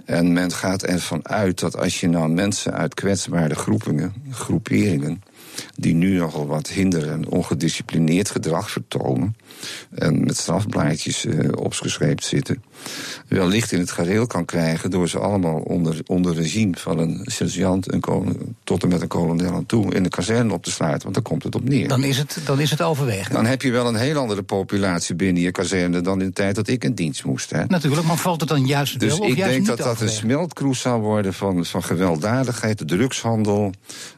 En 0.05 0.33
men 0.33 0.51
gaat 0.51 0.83
ervan 0.83 1.27
uit 1.27 1.59
dat 1.59 1.77
als 1.77 1.99
je 1.99 2.07
nou 2.07 2.29
mensen 2.29 2.73
uit 2.73 2.93
kwetsbare 2.93 3.55
groepingen, 3.55 4.13
groeperingen, 4.31 5.21
die 5.75 5.93
nu 5.93 6.17
nogal 6.17 6.47
wat 6.47 6.67
hinder 6.69 7.11
en 7.11 7.27
ongedisciplineerd 7.27 8.29
gedrag 8.29 8.71
vertonen, 8.71 9.35
en 9.89 10.23
met 10.23 10.37
strafblaadjes 10.37 11.25
eh, 11.25 11.49
opgeschreven 11.55 12.23
zitten, 12.23 12.63
wellicht 13.27 13.71
in 13.71 13.79
het 13.79 13.91
gareel 13.91 14.27
kan 14.27 14.45
krijgen 14.45 14.91
door 14.91 15.09
ze 15.09 15.19
allemaal 15.19 15.59
onder, 15.59 16.01
onder 16.05 16.35
regime 16.35 16.77
van 16.77 16.99
een 16.99 17.21
sergeant 17.23 17.93
een 17.93 17.99
kolon- 17.99 18.55
tot 18.63 18.83
en 18.83 18.89
met 18.89 19.01
een 19.01 19.07
kolonel 19.07 19.53
aan 19.53 19.65
toe 19.65 19.93
in 19.93 20.03
de 20.03 20.09
kazerne 20.09 20.53
op 20.53 20.63
te 20.63 20.71
sluiten, 20.71 21.01
want 21.03 21.13
daar 21.13 21.23
komt 21.23 21.43
het 21.43 21.55
op 21.55 21.69
neer. 21.69 21.87
Dan 21.87 22.03
is 22.03 22.17
het, 22.17 22.37
dan 22.45 22.59
is 22.59 22.71
het 22.71 22.81
overwegen. 22.81 23.33
Dan 23.33 23.45
heb 23.45 23.61
je 23.61 23.71
wel 23.71 23.87
een 23.87 23.95
heel 23.95 24.17
andere 24.17 24.43
populatie 24.43 25.15
binnen 25.15 25.43
je 25.43 25.51
kazerne 25.51 26.01
dan 26.01 26.21
in 26.21 26.27
de 26.27 26.33
tijd 26.33 26.55
dat 26.55 26.67
ik 26.67 26.83
in 26.83 26.93
dienst 26.93 27.25
moest. 27.25 27.49
Hè? 27.49 27.65
Natuurlijk, 27.67 28.07
maar 28.07 28.17
valt 28.17 28.39
het 28.39 28.49
dan 28.49 28.65
juist 28.65 28.99
Dus 28.99 29.09
wel 29.09 29.19
of 29.19 29.27
ik 29.27 29.37
juist 29.37 29.53
denk 29.53 29.67
niet 29.67 29.77
dat 29.77 29.87
dat 29.87 30.01
een 30.01 30.09
smeltkroes 30.09 30.79
zou 30.79 31.01
worden 31.01 31.33
van, 31.33 31.65
van 31.65 31.83
gewelddadigheid, 31.83 32.87
drugshandel 32.87 33.71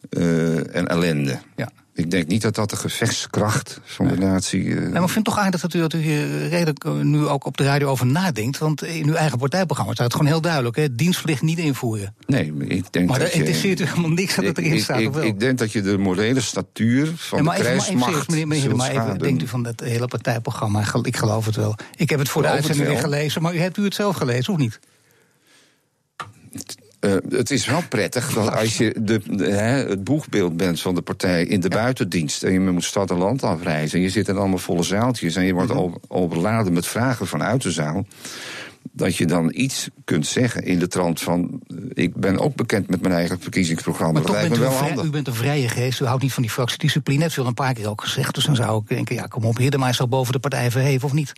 eh, 0.10 0.75
en 0.75 0.88
ellende. 0.88 1.39
Ja. 1.56 1.69
Ik 1.97 2.12
denk 2.12 2.27
niet 2.27 2.41
dat 2.41 2.55
dat 2.55 2.69
de 2.69 2.75
gevechtskracht 2.75 3.79
van 3.84 4.08
de 4.08 4.17
natie. 4.17 4.69
eh, 4.69 4.79
Nee, 4.81 4.89
maar 4.91 5.01
ik 5.03 5.10
vind 5.10 5.15
het 5.15 5.23
toch 5.36 5.38
aardig 5.39 5.62
dat 5.62 5.73
u, 5.73 5.79
dat 5.79 5.93
u 5.93 5.97
hier 5.97 6.47
redelijk 6.47 6.84
eh, 6.84 6.91
nu 6.93 7.25
ook 7.27 7.45
op 7.45 7.58
de 7.58 7.63
radio 7.63 7.88
over 7.88 8.05
nadenkt. 8.05 8.58
Want 8.58 8.84
in 8.84 9.08
uw 9.08 9.13
eigen 9.13 9.38
partijprogramma 9.38 9.93
staat 9.93 10.05
het 10.05 10.15
gewoon 10.15 10.31
heel 10.31 10.41
duidelijk. 10.41 10.75
Hè? 10.75 10.95
Dienstplicht 10.95 11.41
niet 11.41 11.58
invoeren. 11.58 12.15
nee, 12.27 12.53
ik 12.67 12.91
denk 12.93 13.10
Maar 13.10 13.19
dat 13.19 13.31
je- 13.31 13.38
interesseert 13.38 13.79
u 13.79 13.86
helemaal 13.86 14.10
niks 14.10 14.36
dat 14.36 14.45
het 14.45 14.58
erin 14.58 14.73
ik, 14.73 14.81
staat, 14.84 14.99
ik, 14.99 15.08
of 15.08 15.13
wel? 15.15 15.23
ik 15.23 15.39
denk 15.39 15.58
dat 15.58 15.71
je 15.71 15.81
de 15.81 15.97
morele 15.97 16.41
statuur 16.41 17.12
van 17.15 17.38
Ja, 17.38 17.43
maar 17.43 17.55
de 17.58 17.62
even, 17.62 17.75
maar 17.75 17.81
even 17.86 17.95
krijgsmacht 17.95 18.12
serieus, 18.31 18.45
meneer, 18.45 18.47
meneer 18.47 18.75
maar 18.75 18.89
even, 19.08 19.19
denkt 19.19 19.41
u 19.43 19.47
van 19.47 19.63
dat 19.63 19.79
hele 19.79 20.08
partijprogramma? 20.08 20.84
Ik 21.03 21.17
geloof 21.17 21.45
het 21.45 21.55
wel. 21.55 21.75
Ik 21.95 22.10
heb 22.10 22.19
het 22.19 22.29
voor 22.29 22.41
de 22.41 22.47
uitzending 22.47 22.88
weer 22.88 22.97
gelezen, 22.99 23.41
maar 23.41 23.55
u 23.55 23.60
hebt 23.60 23.77
u 23.77 23.84
het 23.84 23.95
zelf 23.95 24.15
gelezen, 24.15 24.53
of 24.53 24.60
niet? 24.60 24.79
Eh, 27.06 27.15
het 27.38 27.52
is 27.52 27.65
wel 27.65 27.82
prettig 27.89 28.34
dat 28.34 28.52
als 28.56 28.78
je 28.78 28.96
de, 29.02 29.22
de- 29.30 29.46
hè, 29.52 29.88
het 29.89 30.04
boegbeeld 30.04 30.58
bent 30.58 30.82
van 30.82 30.96
de 30.96 31.02
partij 31.02 31.46
in 31.46 31.60
de 31.60 31.70
buitendienst. 31.70 32.44
en 32.44 32.52
je 32.54 32.60
moet 32.60 32.84
stad 32.84 33.10
en 33.12 33.18
land 33.18 33.44
afreizen. 33.44 33.98
en 33.98 34.04
je 34.04 34.10
zit 34.12 34.28
in 34.28 34.38
allemaal 34.38 34.58
volle 34.58 34.84
zaaltjes. 34.84 35.36
en 35.36 35.46
je 35.46 35.54
wordt 35.54 35.70
Mhm. 35.70 35.80
over- 35.80 36.00
overladen 36.08 36.74
met 36.74 36.88
vragen 36.88 37.28
vanuit 37.28 37.62
de 37.62 37.72
zaal. 37.72 38.06
dat 38.91 39.15
je 39.15 39.26
dan 39.26 39.52
iets 39.56 39.89
kunt 40.04 40.28
zeggen 40.28 40.63
in 40.63 40.80
de 40.80 40.88
trant 40.88 41.22
van. 41.22 41.62
eh, 41.68 41.76
ik 42.04 42.15
ben 42.15 42.39
ook 42.39 42.56
bekend 42.56 42.89
met 42.89 43.02
mijn 43.02 43.13
eigen 43.13 43.39
verkiezingsprogramma. 43.39 44.12
Maar 44.13 44.22
dat 44.22 44.32
toch 44.32 44.41
lijkt 44.41 44.56
me 44.56 44.62
wel 44.62 44.72
vrij- 44.72 44.88
handig. 44.88 45.06
u 45.06 45.10
bent 45.10 45.28
een 45.28 45.34
vrije 45.34 45.70
geest, 45.70 46.00
u 46.02 46.06
houdt 46.06 46.22
niet 46.24 46.34
van 46.34 46.44
die 46.44 46.52
fractiediscipline. 46.52 47.22
Heeft 47.22 47.38
u 47.38 47.41
al 47.41 47.48
een 47.48 47.54
paar 47.54 47.74
keer 47.74 47.89
ook 47.89 48.02
gezegd. 48.02 48.36
Dus 48.36 48.46
dan 48.46 48.56
zou 48.56 48.82
ik 48.82 48.88
denken, 48.89 49.15
ja, 49.15 49.24
kom 49.24 49.46
op, 49.46 49.58
Hiddema 49.58 49.89
is 49.89 49.98
toch 49.98 50.10
boven 50.10 50.34
de 50.34 50.39
partij 50.39 50.72
verheven, 50.72 51.06
of 51.08 51.13
niet? 51.13 51.34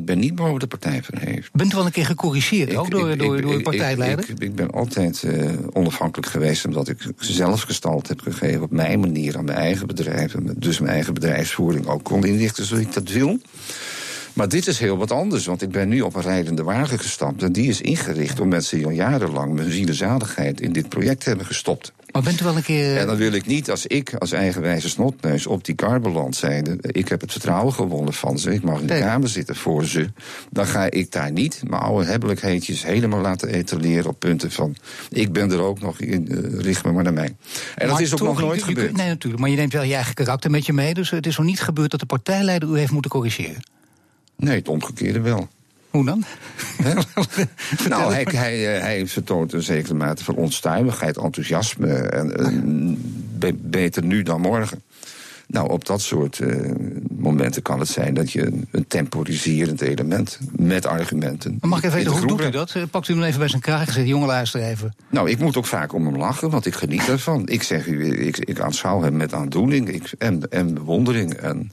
Ik 0.00 0.06
ben 0.06 0.18
niet 0.18 0.34
boven 0.34 0.58
de 0.58 0.66
partij 0.66 1.02
verheven. 1.02 1.50
Bent 1.52 1.72
u 1.72 1.76
wel 1.76 1.86
een 1.86 1.92
keer 1.92 2.06
gecorrigeerd, 2.06 2.76
ook 2.76 2.90
door, 2.90 3.16
door, 3.16 3.16
door 3.16 3.50
uw 3.50 3.58
ik- 3.58 3.62
partijleider? 3.62 4.30
Ik, 4.30 4.38
ik 4.38 4.54
ben 4.54 4.70
altijd 4.70 5.22
eh, 5.22 5.52
onafhankelijk 5.72 6.30
geweest 6.30 6.64
omdat 6.66 6.88
ik 6.88 7.06
zelf 7.18 7.62
gestald 7.62 8.08
heb 8.08 8.20
gegeven 8.20 8.62
op 8.62 8.70
mijn 8.70 9.00
manier 9.00 9.36
aan 9.36 9.44
mijn 9.44 9.58
eigen 9.58 9.86
bedrijf. 9.86 10.34
En 10.34 10.54
dus 10.58 10.78
mijn 10.78 10.92
eigen 10.92 11.14
bedrijfsvoering 11.14 11.86
ook 11.86 12.04
kon 12.04 12.24
inrichten 12.24 12.64
zoals 12.64 12.82
ik 12.82 12.92
dat 12.92 13.08
wil. 13.08 13.38
Maar 14.32 14.48
dit 14.48 14.66
is 14.66 14.78
heel 14.78 14.96
wat 14.96 15.10
anders, 15.10 15.46
want 15.46 15.62
ik 15.62 15.70
ben 15.70 15.88
nu 15.88 16.00
op 16.00 16.14
een 16.14 16.22
rijdende 16.22 16.62
wagen 16.62 16.98
gestapt. 16.98 17.42
En 17.42 17.52
die 17.52 17.68
is 17.68 17.80
ingericht 17.80 18.40
om 18.40 18.48
mensen 18.48 18.76
die 18.76 18.86
al 18.86 18.92
jarenlang 18.92 19.54
mijn 19.54 19.70
zielezaligheid 19.70 20.60
in 20.60 20.72
dit 20.72 20.88
project 20.88 21.24
hebben 21.24 21.46
gestopt. 21.46 21.92
Maar 22.12 22.22
bent 22.22 22.40
u 22.40 22.44
wel 22.44 22.56
een 22.56 22.62
keer... 22.62 22.96
En 22.96 23.06
dan 23.06 23.16
wil 23.16 23.32
ik 23.32 23.46
niet 23.46 23.70
als 23.70 23.86
ik 23.86 24.14
als 24.14 24.32
eigenwijze 24.32 24.88
snotneus 24.88 25.46
op 25.46 25.64
die 25.64 25.74
kar 25.74 26.00
beland 26.00 26.36
zijnde. 26.36 26.78
Ik 26.80 27.08
heb 27.08 27.20
het 27.20 27.32
vertrouwen 27.32 27.72
gewonnen 27.72 28.14
van 28.14 28.38
ze. 28.38 28.52
Ik 28.54 28.62
mag 28.62 28.80
in 28.80 28.86
de 28.86 28.92
Nee. 28.92 29.02
kamer 29.02 29.28
zitten 29.28 29.56
voor 29.56 29.84
ze. 29.84 30.08
Dan 30.50 30.66
ga 30.66 30.90
ik 30.90 31.12
daar 31.12 31.32
niet 31.32 31.62
mijn 31.68 31.82
oude 31.82 32.06
hebbelijkheidjes 32.06 32.82
helemaal 32.84 33.20
laten 33.20 33.48
etaleren 33.48 34.10
op 34.10 34.18
punten 34.18 34.50
van. 34.50 34.76
Ik 35.10 35.32
ben 35.32 35.50
er 35.50 35.60
ook 35.60 35.80
nog 35.80 36.00
in, 36.00 36.28
eh, 36.28 36.60
richt 36.60 36.84
me 36.84 36.92
maar 36.92 37.04
naar 37.04 37.12
mij. 37.12 37.36
En 37.76 37.88
dat 37.88 38.00
is 38.00 38.12
ook 38.12 38.20
nog 38.20 38.40
nooit 38.40 38.50
je- 38.50 38.58
je 38.58 38.64
kunt- 38.64 38.78
gebeurd. 38.78 38.96
Nee, 38.96 39.08
natuurlijk. 39.08 39.40
Maar 39.42 39.50
je 39.50 39.56
neemt 39.56 39.72
wel 39.72 39.82
je 39.82 39.94
eigen 39.94 40.14
karakter 40.14 40.50
met 40.50 40.66
je 40.66 40.72
mee. 40.72 40.94
Dus 40.94 41.10
het 41.10 41.26
is 41.26 41.36
nog 41.36 41.46
niet 41.46 41.60
gebeurd 41.60 41.90
dat 41.90 42.00
de 42.00 42.06
partijleider 42.06 42.68
u 42.68 42.78
heeft 42.78 42.92
moeten 42.92 43.10
corrigeren. 43.10 43.62
Nee, 44.36 44.56
het 44.58 44.68
omgekeerde 44.68 45.20
wel. 45.20 45.48
Hoe 45.90 46.04
dan? 46.04 46.24
Nou, 47.88 48.12
hij, 48.12 48.26
hij, 48.30 48.76
eh, 48.76 48.82
hij 48.82 49.06
vertoont 49.06 49.52
een 49.52 49.62
zekere 49.62 49.94
mate 49.94 50.24
van 50.24 50.34
onstuimigheid, 50.34 51.16
enthousiasme. 51.16 51.92
En, 51.92 52.36
eh, 53.40 53.52
beter 53.56 54.04
nu 54.04 54.22
dan 54.22 54.40
morgen. 54.40 54.82
Nou, 55.46 55.70
op 55.70 55.86
dat 55.86 56.00
soort 56.00 56.38
uh, 56.38 56.70
momenten 57.10 57.62
kan 57.62 57.78
het 57.78 57.88
zijn 57.88 58.14
dat 58.14 58.32
je 58.32 58.46
een, 58.46 58.68
een, 58.70 58.86
temporiserend 58.86 59.80
element 59.80 60.38
met 60.52 60.86
argumenten. 60.86 61.56
Maar 61.60 61.70
mag 61.70 61.78
ik 61.78 61.84
even 61.84 61.96
weten, 61.96 62.12
hoe 62.12 62.26
doet 62.26 62.40
u 62.40 62.50
dat? 62.50 62.76
Pakt 62.90 63.08
u 63.08 63.14
hem 63.14 63.22
even 63.22 63.38
bij 63.38 63.48
zijn 63.48 63.62
kraag 63.62 63.86
en 63.86 63.92
zegt: 63.92 64.08
jongen, 64.08 64.26
luister 64.26 64.62
even. 64.62 64.94
Nou, 65.08 65.30
ik 65.30 65.38
moet 65.38 65.56
ook 65.56 65.66
vaak 65.66 65.92
om 65.92 66.06
hem 66.06 66.16
lachen, 66.16 66.50
want 66.50 66.66
ik 66.66 66.74
geniet 66.74 67.08
ervan. 67.08 67.48
ik 67.48 67.62
zeg 67.62 67.86
u, 67.86 68.26
ik, 68.26 68.38
ik 68.38 68.60
aanschouw 68.60 69.02
hem 69.02 69.16
met 69.16 69.34
aandoening 69.34 69.88
ik, 69.88 70.12
en, 70.18 70.50
en 70.50 70.74
bewondering. 70.74 71.34
En 71.34 71.72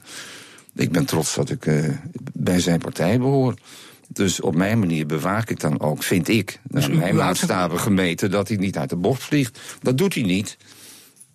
ik 0.74 0.92
ben 0.92 1.04
trots 1.04 1.34
dat 1.34 1.50
ik 1.50 1.66
uh, 1.66 1.88
bij 2.32 2.60
zijn 2.60 2.78
partij 2.78 3.18
behoor. 3.18 3.54
Dus 4.08 4.40
op 4.40 4.54
mijn 4.54 4.78
manier 4.78 5.06
bewaak 5.06 5.50
ik 5.50 5.60
dan 5.60 5.80
ook, 5.80 6.02
vind 6.02 6.28
ik, 6.28 6.60
dus 6.62 6.88
naar 6.88 6.96
mijn 6.96 7.16
maatstaven 7.16 7.78
gemeten, 7.78 8.30
dat 8.30 8.48
hij 8.48 8.56
niet 8.56 8.76
uit 8.76 8.90
de 8.90 8.96
bocht 8.96 9.22
vliegt. 9.22 9.60
Dat 9.82 9.98
doet 9.98 10.14
hij 10.14 10.22
niet. 10.22 10.56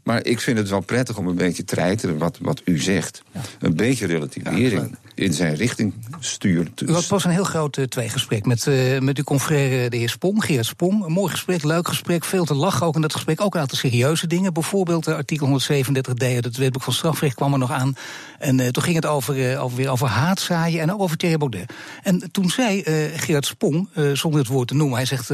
Maar 0.03 0.25
ik 0.25 0.39
vind 0.39 0.57
het 0.57 0.69
wel 0.69 0.79
prettig 0.79 1.17
om 1.17 1.27
een 1.27 1.35
beetje 1.35 1.63
te 1.63 1.75
treiteren 1.75 2.17
wat, 2.17 2.37
wat 2.41 2.61
u 2.65 2.79
zegt. 2.79 3.23
Een 3.59 3.75
beetje 3.75 4.05
relativering 4.05 4.97
in 5.15 5.33
zijn 5.33 5.55
richting 5.55 5.93
sturen. 6.19 6.73
U 6.85 6.91
had 6.91 7.07
pas 7.07 7.23
een 7.23 7.31
heel 7.31 7.43
groot 7.43 7.77
uh, 7.77 7.85
tweegesprek 7.85 8.45
met, 8.45 8.65
uh, 8.65 8.99
met 8.99 9.17
uw 9.17 9.23
confrère 9.23 9.89
de 9.89 9.97
heer 9.97 10.09
Spong, 10.09 10.45
Gerard 10.45 10.65
Spong. 10.65 11.03
Een 11.03 11.11
mooi 11.11 11.31
gesprek, 11.31 11.63
leuk 11.63 11.87
gesprek, 11.87 12.23
veel 12.23 12.45
te 12.45 12.53
lachen 12.53 12.85
ook 12.85 12.95
in 12.95 13.01
dat 13.01 13.13
gesprek. 13.13 13.41
Ook 13.41 13.55
een 13.55 13.61
aantal 13.61 13.77
serieuze 13.77 14.27
dingen. 14.27 14.53
Bijvoorbeeld 14.53 15.07
uh, 15.07 15.15
artikel 15.15 15.59
137d 15.61 16.23
uit 16.23 16.43
het 16.43 16.57
wetboek 16.57 16.83
van 16.83 16.93
strafrecht 16.93 17.35
kwam 17.35 17.53
er 17.53 17.59
nog 17.59 17.71
aan. 17.71 17.95
En 18.39 18.71
toen 18.71 18.83
ging 18.83 18.95
het 18.95 19.05
over, 19.05 19.59
over, 19.59 19.77
weer 19.77 19.89
over 19.89 20.07
haatzaaien 20.07 20.81
en 20.81 20.93
ook 20.93 21.01
over 21.01 21.17
Thierry 21.17 21.37
Baudet. 21.37 21.73
En 22.03 22.31
toen 22.31 22.49
zei 22.49 22.83
Gerard 23.15 23.45
Spong, 23.45 23.89
zonder 24.13 24.39
het 24.39 24.49
woord 24.49 24.67
te 24.67 24.75
noemen, 24.75 24.97
hij 24.97 25.05
zegt... 25.05 25.27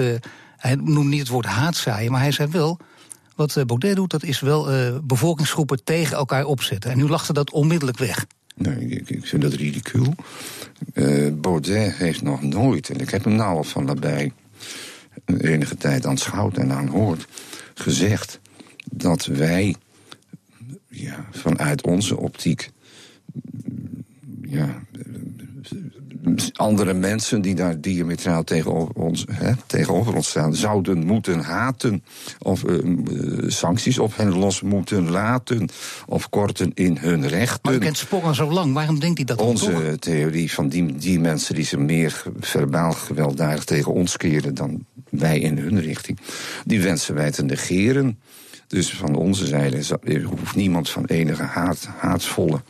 hij 0.58 0.76
noemde 0.76 1.10
niet 1.10 1.20
het 1.20 1.30
woord 1.30 1.46
haatzaaien, 1.46 2.12
maar 2.12 2.22
hij 2.22 2.32
zei 2.32 2.50
wel 2.52 2.80
wat 3.40 3.56
eh, 3.56 3.66
Baudet 3.66 3.96
doet, 3.96 4.12
dat 4.12 4.24
is 4.24 4.40
wel 4.40 4.74
uh, 4.74 4.98
bevolkingsgroepen 5.04 5.84
tegen 5.84 6.18
elkaar 6.18 6.46
opzetten. 6.46 6.92
En 6.92 6.98
nu 6.98 7.08
lachte 7.08 7.34
dat 7.34 7.52
onmiddellijk 7.52 7.98
weg. 7.98 8.26
Nee, 8.56 8.88
ik, 8.88 9.10
ik 9.10 9.26
vind 9.26 9.42
dat 9.42 9.54
ridicuul. 9.54 10.16
Uh, 10.94 11.34
Baudet 11.34 11.94
heeft 11.96 12.22
nog 12.22 12.42
nooit, 12.42 12.90
en 12.90 13.00
ik 13.00 13.10
heb 13.10 13.24
hem 13.24 13.36
nou 13.36 13.58
al 13.58 13.64
van 13.64 13.86
daarbij 13.86 14.32
enige 15.26 15.78
tijd 15.78 16.06
aanschouwd 16.06 16.58
en 16.58 16.72
aanhoord, 16.72 17.28
gezegd 17.74 18.40
dat 18.92 19.26
wij 19.26 19.76
ja, 20.88 21.28
vanuit 21.32 21.82
onze 21.82 22.18
optiek 22.18 22.72
ja, 24.42 24.84
andere 26.54 26.94
mensen 26.94 27.42
die 27.42 27.56
daar 27.56 27.82
diametraal 27.82 28.44
tegenover 28.44 28.96
ons, 28.96 29.26
hè, 29.32 29.52
tegenover 29.66 30.16
ons 30.16 30.30
staan, 30.30 30.56
zouden 30.56 31.06
moeten 31.06 31.40
haten. 31.40 32.04
Of 32.40 32.64
uh, 32.64 32.80
sancties 33.48 34.00
op 34.00 34.18
hen 34.18 34.38
los 34.38 34.62
moeten 34.62 35.10
laten. 35.10 35.70
Of 36.06 36.30
korten 36.30 36.72
in 36.74 36.98
hun 36.98 37.28
rechten. 37.28 37.60
Maar 37.62 37.74
u 37.74 37.78
kent 37.78 37.98
Spong 37.98 38.36
zo 38.36 38.52
lang, 38.52 38.74
waarom 38.74 39.00
denkt 39.00 39.18
hij 39.18 39.26
dat 39.26 39.42
Onze 39.42 39.98
theorie 40.00 40.52
van 40.52 40.70
die, 40.70 40.96
die 40.96 41.20
mensen 41.20 41.56
die 41.56 41.66
zich 41.66 41.80
meer 41.80 42.24
verbaal 42.40 42.92
gewelddadig 42.92 43.64
tegen 43.64 43.94
ons 43.94 44.18
keren 44.18 44.54
dan 44.54 44.86
wij 45.10 45.40
in 45.40 45.58
hun 45.58 45.80
richting, 45.82 46.20
die 46.66 46.82
wensen 46.82 47.16
wij 47.16 47.32
te 47.32 47.44
negeren. 47.44 48.20
Dus 48.70 48.94
van 48.94 49.16
onze 49.16 49.46
zijde 49.46 49.98
hoeft 50.24 50.56
niemand 50.56 50.90
van 50.90 51.06
enige 51.06 51.44
haat, 51.44 51.88
haatsvolle 51.98 52.62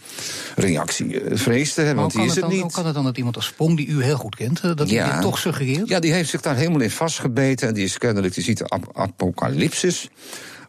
reactie 0.56 1.22
eh, 1.22 1.38
vrees 1.38 1.74
te 1.74 1.82
hebben. 1.82 2.02
Want 2.02 2.14
die 2.14 2.26
is 2.26 2.36
het, 2.36 2.48
niet. 2.48 2.62
Hoe 2.62 2.72
kan 2.72 2.86
het 2.86 2.94
dan 2.94 3.04
dat 3.04 3.18
iemand 3.18 3.36
als 3.36 3.46
Sprong, 3.46 3.78
die 3.78 3.88
u 3.88 4.04
heel 4.04 4.18
goed 4.18 4.36
kent, 4.36 4.60
eh, 4.60 4.76
dat 4.76 4.90
hij 4.90 5.12
dit 5.12 5.22
toch 5.22 5.38
suggereert? 5.38 5.90
Ja, 5.90 6.00
die 6.00 6.14
heeft 6.14 6.30
zich 6.30 6.42
daar 6.42 6.56
helemaal 6.56 6.82
in 6.82 6.92
vastgebeten. 6.92 7.68
En 7.68 7.74
die 7.74 7.84
is 7.84 7.98
kennelijk, 7.98 8.34
die 8.34 8.44
ziet 8.44 8.58
de 8.58 8.66
ap 8.66 8.90
apocalypsis. 8.94 10.10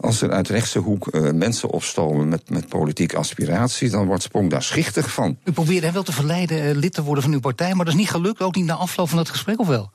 Als 0.00 0.22
er 0.22 0.30
uit 0.30 0.48
rechtse 0.48 0.78
hoek 0.78 1.14
uh, 1.14 1.30
mensen 1.30 1.70
opstomen 1.70 2.28
met, 2.28 2.50
met 2.50 2.68
politieke 2.68 3.16
aspiratie, 3.16 3.90
dan 3.90 4.06
wordt 4.06 4.22
Sprong 4.22 4.50
daar 4.50 4.62
schichtig 4.62 5.12
van. 5.12 5.38
U 5.44 5.52
probeerde 5.52 5.84
hem 5.84 5.94
wel 5.94 6.02
te 6.02 6.12
verleiden 6.12 6.64
uh, 6.64 6.74
lid 6.74 6.92
te 6.92 7.02
worden 7.02 7.24
van 7.24 7.32
uw 7.32 7.40
partij, 7.40 7.74
maar 7.74 7.84
dat 7.84 7.94
is 7.94 8.00
niet 8.00 8.10
gelukt, 8.10 8.40
ook 8.40 8.54
niet 8.54 8.64
na 8.64 8.74
afloop 8.74 9.08
van 9.08 9.18
het 9.18 9.28
gesprek, 9.28 9.60
of 9.60 9.66
wel? 9.66 9.90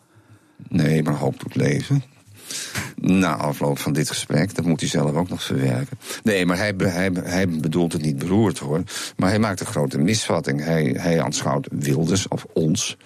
Nee, 0.68 1.04
maar 1.04 1.14
hoop 1.14 1.40
doet 1.40 1.56
leven 1.56 2.04
na 2.96 3.36
afloop 3.36 3.80
van 3.80 3.94
dit 3.94 4.10
gesprek. 4.10 4.56
Dat 4.56 4.66
moet 4.66 4.80
hij 4.80 4.90
zelf 4.90 5.14
ook 5.14 5.30
nog 5.30 5.44
verwerken. 5.44 5.98
Nee, 6.24 6.46
maar 6.46 6.58
hij, 6.58 6.74
hij, 6.78 7.12
hij 7.24 7.50
bedoelt 7.50 7.94
het 7.94 8.02
niet 8.02 8.18
beroerd 8.18 8.60
hoor. 8.60 8.84
Maar 9.18 9.30
hij 9.30 9.40
maakt 9.40 9.60
een 9.60 9.66
grote 9.66 9.98
misvatting. 9.98 10.64
Hij, 10.64 10.96
hij 10.98 11.22
aanschouwt 11.22 11.68
Wilders 11.72 12.28
of 12.28 12.46
ons. 12.54 12.98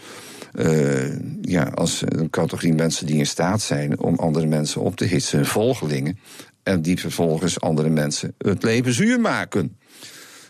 Uh, 0.53 1.15
ja, 1.41 1.63
als 1.63 2.03
een 2.05 2.29
categorie 2.29 2.73
mensen 2.73 3.05
die 3.05 3.17
in 3.17 3.27
staat 3.27 3.61
zijn 3.61 3.99
om 3.99 4.15
andere 4.15 4.45
mensen 4.45 4.81
op 4.81 4.95
te 4.95 5.05
hitsen, 5.05 5.45
volgelingen. 5.45 6.19
En 6.63 6.81
die 6.81 6.99
vervolgens 6.99 7.59
andere 7.59 7.89
mensen 7.89 8.33
het 8.37 8.63
leven 8.63 8.93
zuur 8.93 9.19
maken. 9.19 9.77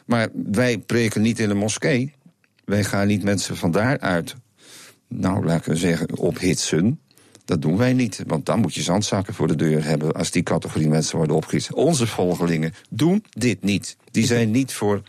Maar 0.06 0.28
wij 0.52 0.78
preken 0.78 1.22
niet 1.22 1.40
in 1.40 1.48
de 1.48 1.56
moskee. 1.56 2.14
Wij 2.66 2.84
gaan 2.84 3.08
niet 3.08 3.24
mensen 3.24 3.58
van 3.58 3.72
daaruit, 3.72 4.36
nou 5.08 5.46
laten 5.46 5.72
we 5.72 5.78
zeggen, 5.78 6.18
ophitsen. 6.18 7.00
Dat 7.50 7.62
doen 7.62 7.78
wij 7.78 7.94
niet, 7.94 8.24
want 8.28 8.46
dan 8.46 8.60
moet 8.60 8.74
je 8.74 8.82
zandzakken 8.82 9.34
voor 9.34 9.48
de 9.48 9.56
deur 9.56 9.84
hebben 9.84 10.12
als 10.12 10.32
die 10.32 10.44
categorie 10.44 10.88
mensen 10.88 11.18
worden 11.18 11.36
opgericht. 11.36 11.74
Onze 11.74 12.08
volgelingen 12.08 12.74
doen 12.90 13.24
dit 13.30 13.64
niet. 13.64 13.98
Die 14.12 14.26
zijn 14.26 14.52
niet 14.52 14.74
voor 14.74 15.02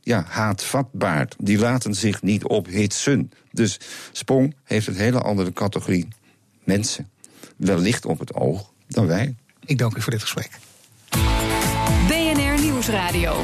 ja, 0.00 0.24
haatvatbaar. 0.28 1.28
Die 1.38 1.58
laten 1.58 1.94
zich 1.94 2.22
niet 2.22 2.44
ophitsen. 2.44 3.30
Dus 3.50 3.80
Spong 4.12 4.54
heeft 4.64 4.86
een 4.86 4.94
hele 4.94 5.20
andere 5.20 5.52
categorie 5.52 6.08
mensen 6.64 7.10
wellicht 7.56 8.06
op 8.06 8.18
het 8.18 8.34
oog 8.34 8.72
dan 8.88 9.06
wij. 9.06 9.34
Ik 9.64 9.78
dank 9.78 9.96
u 9.96 10.00
voor 10.00 10.12
dit 10.12 10.22
gesprek. 10.22 10.50
BNR 12.06 12.60
Nieuwsradio. 12.60 13.42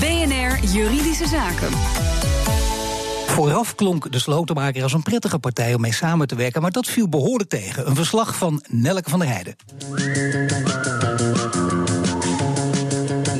BNR 0.00 0.64
Juridische 0.72 1.28
Zaken. 1.28 2.13
Vooraf 3.34 3.74
klonk 3.74 4.12
de 4.12 4.18
slotenmaker 4.18 4.82
als 4.82 4.92
een 4.92 5.02
prettige 5.02 5.38
partij 5.38 5.74
om 5.74 5.80
mee 5.80 5.92
samen 5.92 6.26
te 6.26 6.36
werken, 6.36 6.62
maar 6.62 6.70
dat 6.70 6.86
viel 6.86 7.08
behoorlijk 7.08 7.50
tegen. 7.50 7.86
Een 7.86 7.94
verslag 7.94 8.34
van 8.34 8.64
Nelke 8.68 9.10
van 9.10 9.18
der 9.18 9.28
Heijden. 9.28 9.56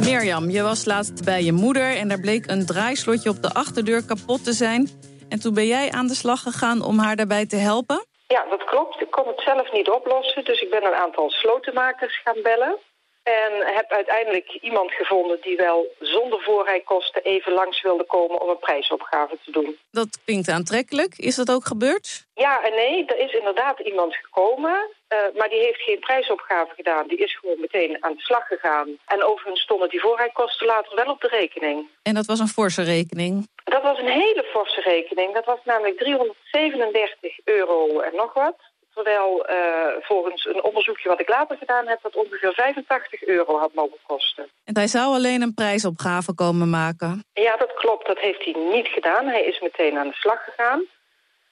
Mirjam, 0.00 0.50
je 0.50 0.62
was 0.62 0.84
laatst 0.84 1.24
bij 1.24 1.42
je 1.42 1.52
moeder 1.52 1.96
en 1.96 2.08
daar 2.08 2.20
bleek 2.20 2.50
een 2.50 2.66
draaislotje 2.66 3.30
op 3.30 3.42
de 3.42 3.52
achterdeur 3.52 4.04
kapot 4.04 4.44
te 4.44 4.52
zijn. 4.52 4.88
En 5.28 5.40
toen 5.40 5.54
ben 5.54 5.66
jij 5.66 5.90
aan 5.90 6.06
de 6.06 6.14
slag 6.14 6.40
gegaan 6.40 6.82
om 6.82 6.98
haar 6.98 7.16
daarbij 7.16 7.46
te 7.46 7.56
helpen? 7.56 8.06
Ja, 8.26 8.44
dat 8.50 8.64
klopt. 8.64 9.00
Ik 9.00 9.10
kon 9.10 9.26
het 9.26 9.40
zelf 9.40 9.72
niet 9.72 9.90
oplossen, 9.90 10.44
dus 10.44 10.60
ik 10.60 10.70
ben 10.70 10.84
een 10.84 11.00
aantal 11.04 11.30
slotenmakers 11.30 12.20
gaan 12.24 12.42
bellen. 12.42 12.78
En 13.24 13.74
heb 13.74 13.90
uiteindelijk 13.90 14.58
iemand 14.60 14.92
gevonden 14.92 15.38
die 15.40 15.56
wel 15.56 15.94
zonder 16.00 16.42
voorrijkosten 16.42 17.22
even 17.22 17.52
langs 17.52 17.82
wilde 17.82 18.04
komen 18.04 18.40
om 18.40 18.48
een 18.48 18.58
prijsopgave 18.58 19.38
te 19.44 19.50
doen. 19.50 19.78
Dat 19.90 20.18
klinkt 20.24 20.48
aantrekkelijk. 20.48 21.18
Is 21.18 21.34
dat 21.34 21.50
ook 21.50 21.64
gebeurd? 21.66 22.26
Ja 22.34 22.62
en 22.62 22.74
nee, 22.74 23.04
er 23.06 23.18
is 23.18 23.32
inderdaad 23.32 23.78
iemand 23.78 24.14
gekomen, 24.14 24.90
uh, 25.08 25.38
maar 25.38 25.48
die 25.48 25.58
heeft 25.58 25.80
geen 25.80 25.98
prijsopgave 25.98 26.74
gedaan. 26.74 27.08
Die 27.08 27.18
is 27.18 27.38
gewoon 27.38 27.60
meteen 27.60 27.96
aan 28.00 28.14
de 28.14 28.20
slag 28.20 28.46
gegaan. 28.46 28.98
En 29.06 29.24
overigens 29.24 29.60
stonden 29.60 29.88
die 29.88 30.00
voorrijkosten 30.00 30.66
later 30.66 30.96
wel 30.96 31.12
op 31.12 31.20
de 31.20 31.28
rekening. 31.28 31.88
En 32.02 32.14
dat 32.14 32.26
was 32.26 32.38
een 32.38 32.48
forse 32.48 32.82
rekening? 32.82 33.48
Dat 33.64 33.82
was 33.82 33.98
een 33.98 34.08
hele 34.22 34.44
forse 34.52 34.80
rekening. 34.80 35.34
Dat 35.34 35.44
was 35.44 35.58
namelijk 35.64 35.98
337 35.98 37.38
euro 37.44 38.00
en 38.00 38.14
nog 38.16 38.34
wat. 38.34 38.56
Terwijl 38.94 39.50
uh, 39.50 39.56
volgens 40.00 40.44
een 40.44 40.62
onderzoekje 40.62 41.08
wat 41.08 41.20
ik 41.20 41.28
later 41.28 41.56
gedaan 41.56 41.86
heb... 41.86 41.98
dat 42.02 42.16
ongeveer 42.16 42.52
85 42.52 43.24
euro 43.26 43.58
had 43.58 43.74
mogen 43.74 43.98
kosten. 44.06 44.48
En 44.64 44.76
hij 44.76 44.86
zou 44.86 45.14
alleen 45.14 45.42
een 45.42 45.54
prijsopgave 45.54 46.34
komen 46.34 46.70
maken? 46.70 47.24
Ja, 47.32 47.56
dat 47.56 47.74
klopt. 47.74 48.06
Dat 48.06 48.18
heeft 48.18 48.44
hij 48.44 48.54
niet 48.72 48.86
gedaan. 48.86 49.26
Hij 49.26 49.44
is 49.44 49.60
meteen 49.60 49.98
aan 49.98 50.08
de 50.08 50.14
slag 50.14 50.44
gegaan. 50.44 50.82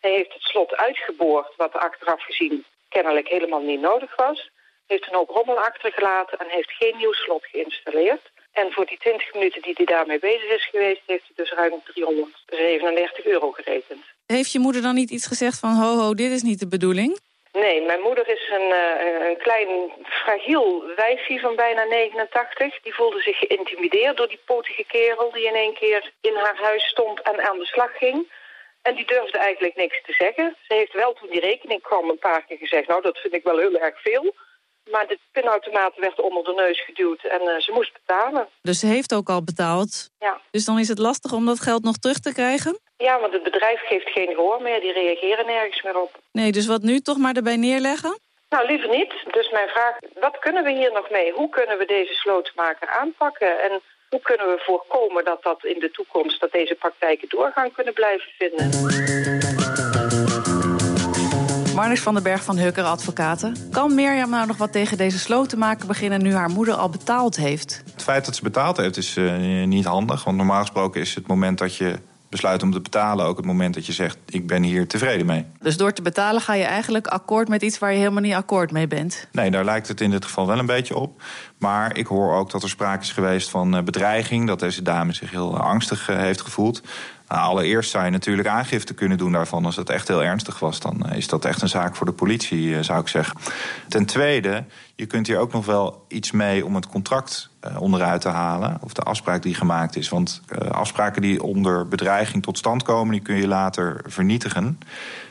Hij 0.01 0.11
heeft 0.11 0.33
het 0.33 0.43
slot 0.43 0.77
uitgeboord, 0.77 1.53
wat 1.57 1.73
achteraf 1.73 2.25
gezien 2.25 2.65
kennelijk 2.93 3.29
helemaal 3.29 3.61
niet 3.61 3.81
nodig 3.81 4.17
was. 4.17 4.51
Heeft 4.87 5.07
een 5.07 5.19
hoop 5.19 5.29
rommel 5.29 5.59
achtergelaten 5.59 6.39
en 6.39 6.47
heeft 6.49 6.71
geen 6.71 6.97
nieuw 6.97 7.13
slot 7.13 7.45
geïnstalleerd. 7.47 8.31
En 8.53 8.73
voor 8.73 8.87
die 8.87 8.99
20 8.99 9.35
minuten 9.35 9.63
die 9.63 9.75
hij 9.77 9.85
daarmee 9.85 10.19
bezig 10.19 10.51
is 10.59 10.69
geweest... 10.71 11.03
heeft 11.07 11.25
hij 11.27 11.37
dus 11.37 11.53
ruim 11.53 11.81
337 11.85 13.25
euro 13.25 13.51
gerekend. 13.51 14.05
Heeft 14.27 14.53
je 14.53 14.59
moeder 14.59 14.83
dan 14.83 14.95
niet 14.95 15.11
iets 15.11 15.27
gezegd 15.27 15.59
van... 15.59 15.75
ho, 15.75 15.99
ho, 15.99 16.15
dit 16.15 16.31
is 16.31 16.43
niet 16.43 16.59
de 16.59 16.69
bedoeling? 16.69 17.19
Nee, 17.53 17.83
mijn 17.83 18.01
moeder 18.01 18.29
is 18.29 18.51
een, 18.51 18.69
uh, 18.71 19.29
een 19.29 19.37
klein 19.37 19.93
fragiel 20.05 20.85
wijfje 20.97 21.41
van 21.41 21.57
bijna 21.57 21.85
89. 21.85 22.81
Die 22.83 22.95
voelde 22.95 23.21
zich 23.21 23.39
geïntimideerd 23.39 24.17
door 24.17 24.29
die 24.29 24.41
potige 24.45 24.85
kerel 24.85 25.33
die 25.33 25.47
in 25.47 25.55
één 25.55 25.75
keer 25.75 26.13
in 26.21 26.35
haar 26.35 26.57
huis 26.57 26.85
stond 26.89 27.23
en 27.23 27.49
aan 27.49 27.59
de 27.59 27.67
slag 27.67 27.97
ging. 27.97 28.33
En 28.83 28.95
die 28.95 29.07
durfde 29.07 29.39
eigenlijk 29.39 29.77
niks 29.77 30.03
te 30.03 30.13
zeggen. 30.13 30.57
Ze 30.69 30.75
heeft 30.75 30.93
wel 30.93 31.13
toen 31.13 31.31
die 31.31 31.41
rekening 31.41 31.83
kwam 31.83 32.09
een 32.09 32.19
paar 32.19 32.45
keer 32.45 32.57
gezegd, 32.57 32.89
nou 32.89 33.03
dat 33.03 33.19
vind 33.19 33.35
ik 33.35 33.43
wel 33.43 33.59
heel 33.59 33.79
erg 33.79 34.03
veel. 34.03 34.35
Maar 34.91 35.07
de 35.07 35.19
pinautomaat 35.33 35.97
werd 35.97 36.21
onder 36.21 36.45
de 36.45 36.53
neus 36.53 36.85
geduwd 36.85 37.25
en 37.25 37.43
uh, 37.43 37.59
ze 37.59 37.73
moest 37.73 37.93
betalen. 37.93 38.49
Dus 38.63 38.79
ze 38.79 38.87
heeft 38.87 39.15
ook 39.15 39.29
al 39.29 39.45
betaald? 39.45 40.11
Ja. 40.19 40.41
Dus 40.51 40.65
dan 40.65 40.79
is 40.79 40.89
het 40.89 40.99
lastig 40.99 41.33
om 41.33 41.47
dat 41.47 41.61
geld 41.61 41.83
nog 41.83 41.97
terug 41.97 42.19
te 42.19 42.33
krijgen? 42.33 42.79
Ja, 43.09 43.21
want 43.21 43.33
het 43.33 43.43
bedrijf 43.43 43.81
geeft 43.87 44.09
geen 44.09 44.35
gehoor 44.35 44.63
meer. 44.63 44.81
Die 44.81 44.93
reageren 44.93 45.47
nergens 45.47 45.83
meer 45.83 46.01
op. 46.01 46.11
Nee, 46.33 46.53
dus 46.53 46.67
wat 46.67 46.83
nu? 46.83 47.01
Toch 47.01 47.19
maar 47.19 47.35
erbij 47.35 47.57
neerleggen? 47.57 48.19
Nou, 48.49 48.67
liever 48.67 48.89
niet. 48.89 49.13
Dus 49.31 49.51
mijn 49.51 49.69
vraag, 49.69 49.95
wat 50.21 50.39
kunnen 50.39 50.65
we 50.65 50.73
hier 50.73 50.93
nog 50.93 51.11
mee? 51.11 51.33
Hoe 51.33 51.49
kunnen 51.49 51.79
we 51.79 51.87
deze 51.87 52.13
slotenmaker 52.13 52.89
aanpakken? 52.89 53.63
En 53.63 53.81
hoe 54.09 54.21
kunnen 54.21 54.47
we 54.47 54.63
voorkomen 54.65 55.25
dat 55.25 55.43
dat 55.43 55.65
in 55.65 55.79
de 55.79 55.91
toekomst, 55.91 56.41
dat 56.41 56.53
deze 56.53 56.75
praktijken 56.75 57.29
doorgang 57.29 57.75
kunnen 57.75 57.95
blijven 57.95 58.31
vinden? 58.39 58.71
Marnix 61.75 62.01
van 62.01 62.15
den 62.15 62.23
Berg 62.23 62.43
van 62.43 62.57
Hukker 62.57 62.85
Advocaten. 62.85 63.69
Kan 63.71 63.95
Mirjam 63.95 64.31
nou 64.31 64.47
nog 64.47 64.57
wat 64.57 64.73
tegen 64.73 64.97
deze 64.97 65.19
slotenmaker 65.19 65.87
beginnen 65.87 66.23
nu 66.23 66.33
haar 66.35 66.51
moeder 66.51 66.75
al 66.75 66.89
betaald 66.89 67.37
heeft? 67.37 67.83
Het 67.93 68.03
feit 68.03 68.25
dat 68.25 68.37
ze 68.37 68.43
betaald 68.43 68.77
heeft 68.77 68.97
is 68.97 69.17
uh, 69.17 69.65
niet 69.65 69.85
handig. 69.85 70.25
Want 70.25 70.37
normaal 70.37 70.61
gesproken 70.61 71.01
is 71.01 71.15
het 71.15 71.27
moment 71.27 71.59
dat 71.59 71.77
je 71.77 71.99
besluit 72.33 72.63
om 72.63 72.73
te 72.73 72.81
betalen 72.81 73.27
ook 73.27 73.37
het 73.37 73.47
moment 73.47 73.75
dat 73.75 73.87
je 73.87 73.93
zegt: 73.93 74.19
ik 74.27 74.47
ben 74.47 74.63
hier 74.63 74.87
tevreden 74.87 75.27
mee. 75.27 75.47
Dus 75.61 75.77
door 75.77 75.93
te 75.93 76.03
betalen 76.03 76.41
ga 76.41 76.55
je 76.55 76.65
eigenlijk 76.65 77.07
akkoord 77.07 77.49
met 77.49 77.63
iets 77.63 77.79
waar 77.79 77.93
je 77.93 77.99
helemaal 77.99 78.23
niet 78.23 78.35
akkoord 78.35 78.71
mee 78.71 78.87
bent? 78.87 79.29
Nee, 79.33 79.51
daar 79.51 79.65
lijkt 79.65 79.89
het 79.89 80.01
in 80.01 80.11
dit 80.11 80.25
geval 80.25 80.47
wel 80.47 80.59
een 80.59 80.67
beetje 80.67 80.97
op. 80.97 81.23
Maar 81.59 81.97
ik 81.97 82.07
hoor 82.07 82.35
ook 82.35 82.51
dat 82.51 82.63
er 82.63 82.69
sprake 82.69 83.03
is 83.03 83.13
geweest 83.13 83.51
van 83.51 83.77
eh, 83.77 83.83
bedreiging, 83.83 84.47
dat 84.47 84.61
deze 84.61 84.83
dame 84.83 85.13
zich 85.13 85.31
heel 85.31 85.59
angstig 85.59 86.09
eh, 86.09 86.17
heeft 86.17 86.41
gevoeld. 86.41 86.83
Nou, 87.33 87.45
allereerst 87.45 87.91
zou 87.91 88.05
je 88.05 88.11
natuurlijk 88.11 88.49
aangifte 88.49 88.95
kunnen 88.95 89.19
doen 89.19 89.33
daarvan. 89.33 89.65
Als 89.65 89.77
het 89.77 89.91
echt 89.91 90.09
heel 90.09 90.23
ernstig 90.23 90.59
was, 90.59 90.81
dan 90.81 91.07
eh, 91.07 91.17
is 91.17 91.29
dat 91.29 91.45
echt 91.45 91.63
een 91.63 91.69
zaak 91.69 91.97
voor 91.97 92.07
de 92.07 92.13
politie, 92.13 92.83
zou 92.83 93.01
ik 93.01 93.09
zeggen. 93.09 93.37
Ten 93.89 94.07
tweede, 94.07 94.65
je 94.95 95.07
kunt 95.07 95.27
hier 95.27 95.39
ook 95.39 95.53
nog 95.53 95.67
wel 95.67 96.05
iets 96.09 96.31
mee 96.31 96.65
om 96.65 96.75
het 96.75 96.87
contract 96.87 97.51
onderuit 97.79 98.21
te 98.21 98.29
halen. 98.29 98.79
Of 98.81 98.93
de 98.93 99.03
afspraak 99.03 99.43
die 99.43 99.55
gemaakt 99.55 99.97
is. 99.97 100.09
Want 100.09 100.43
afspraken 100.71 101.23
die 101.23 101.43
onder 101.43 101.89
bedreiging 101.89 102.43
tot 102.43 102.59
stand 102.59 102.83
komen, 102.83 103.13
die 103.13 103.23
kun 103.23 103.37
je 103.37 103.49
later 103.49 104.01
vernietigen. 104.07 104.79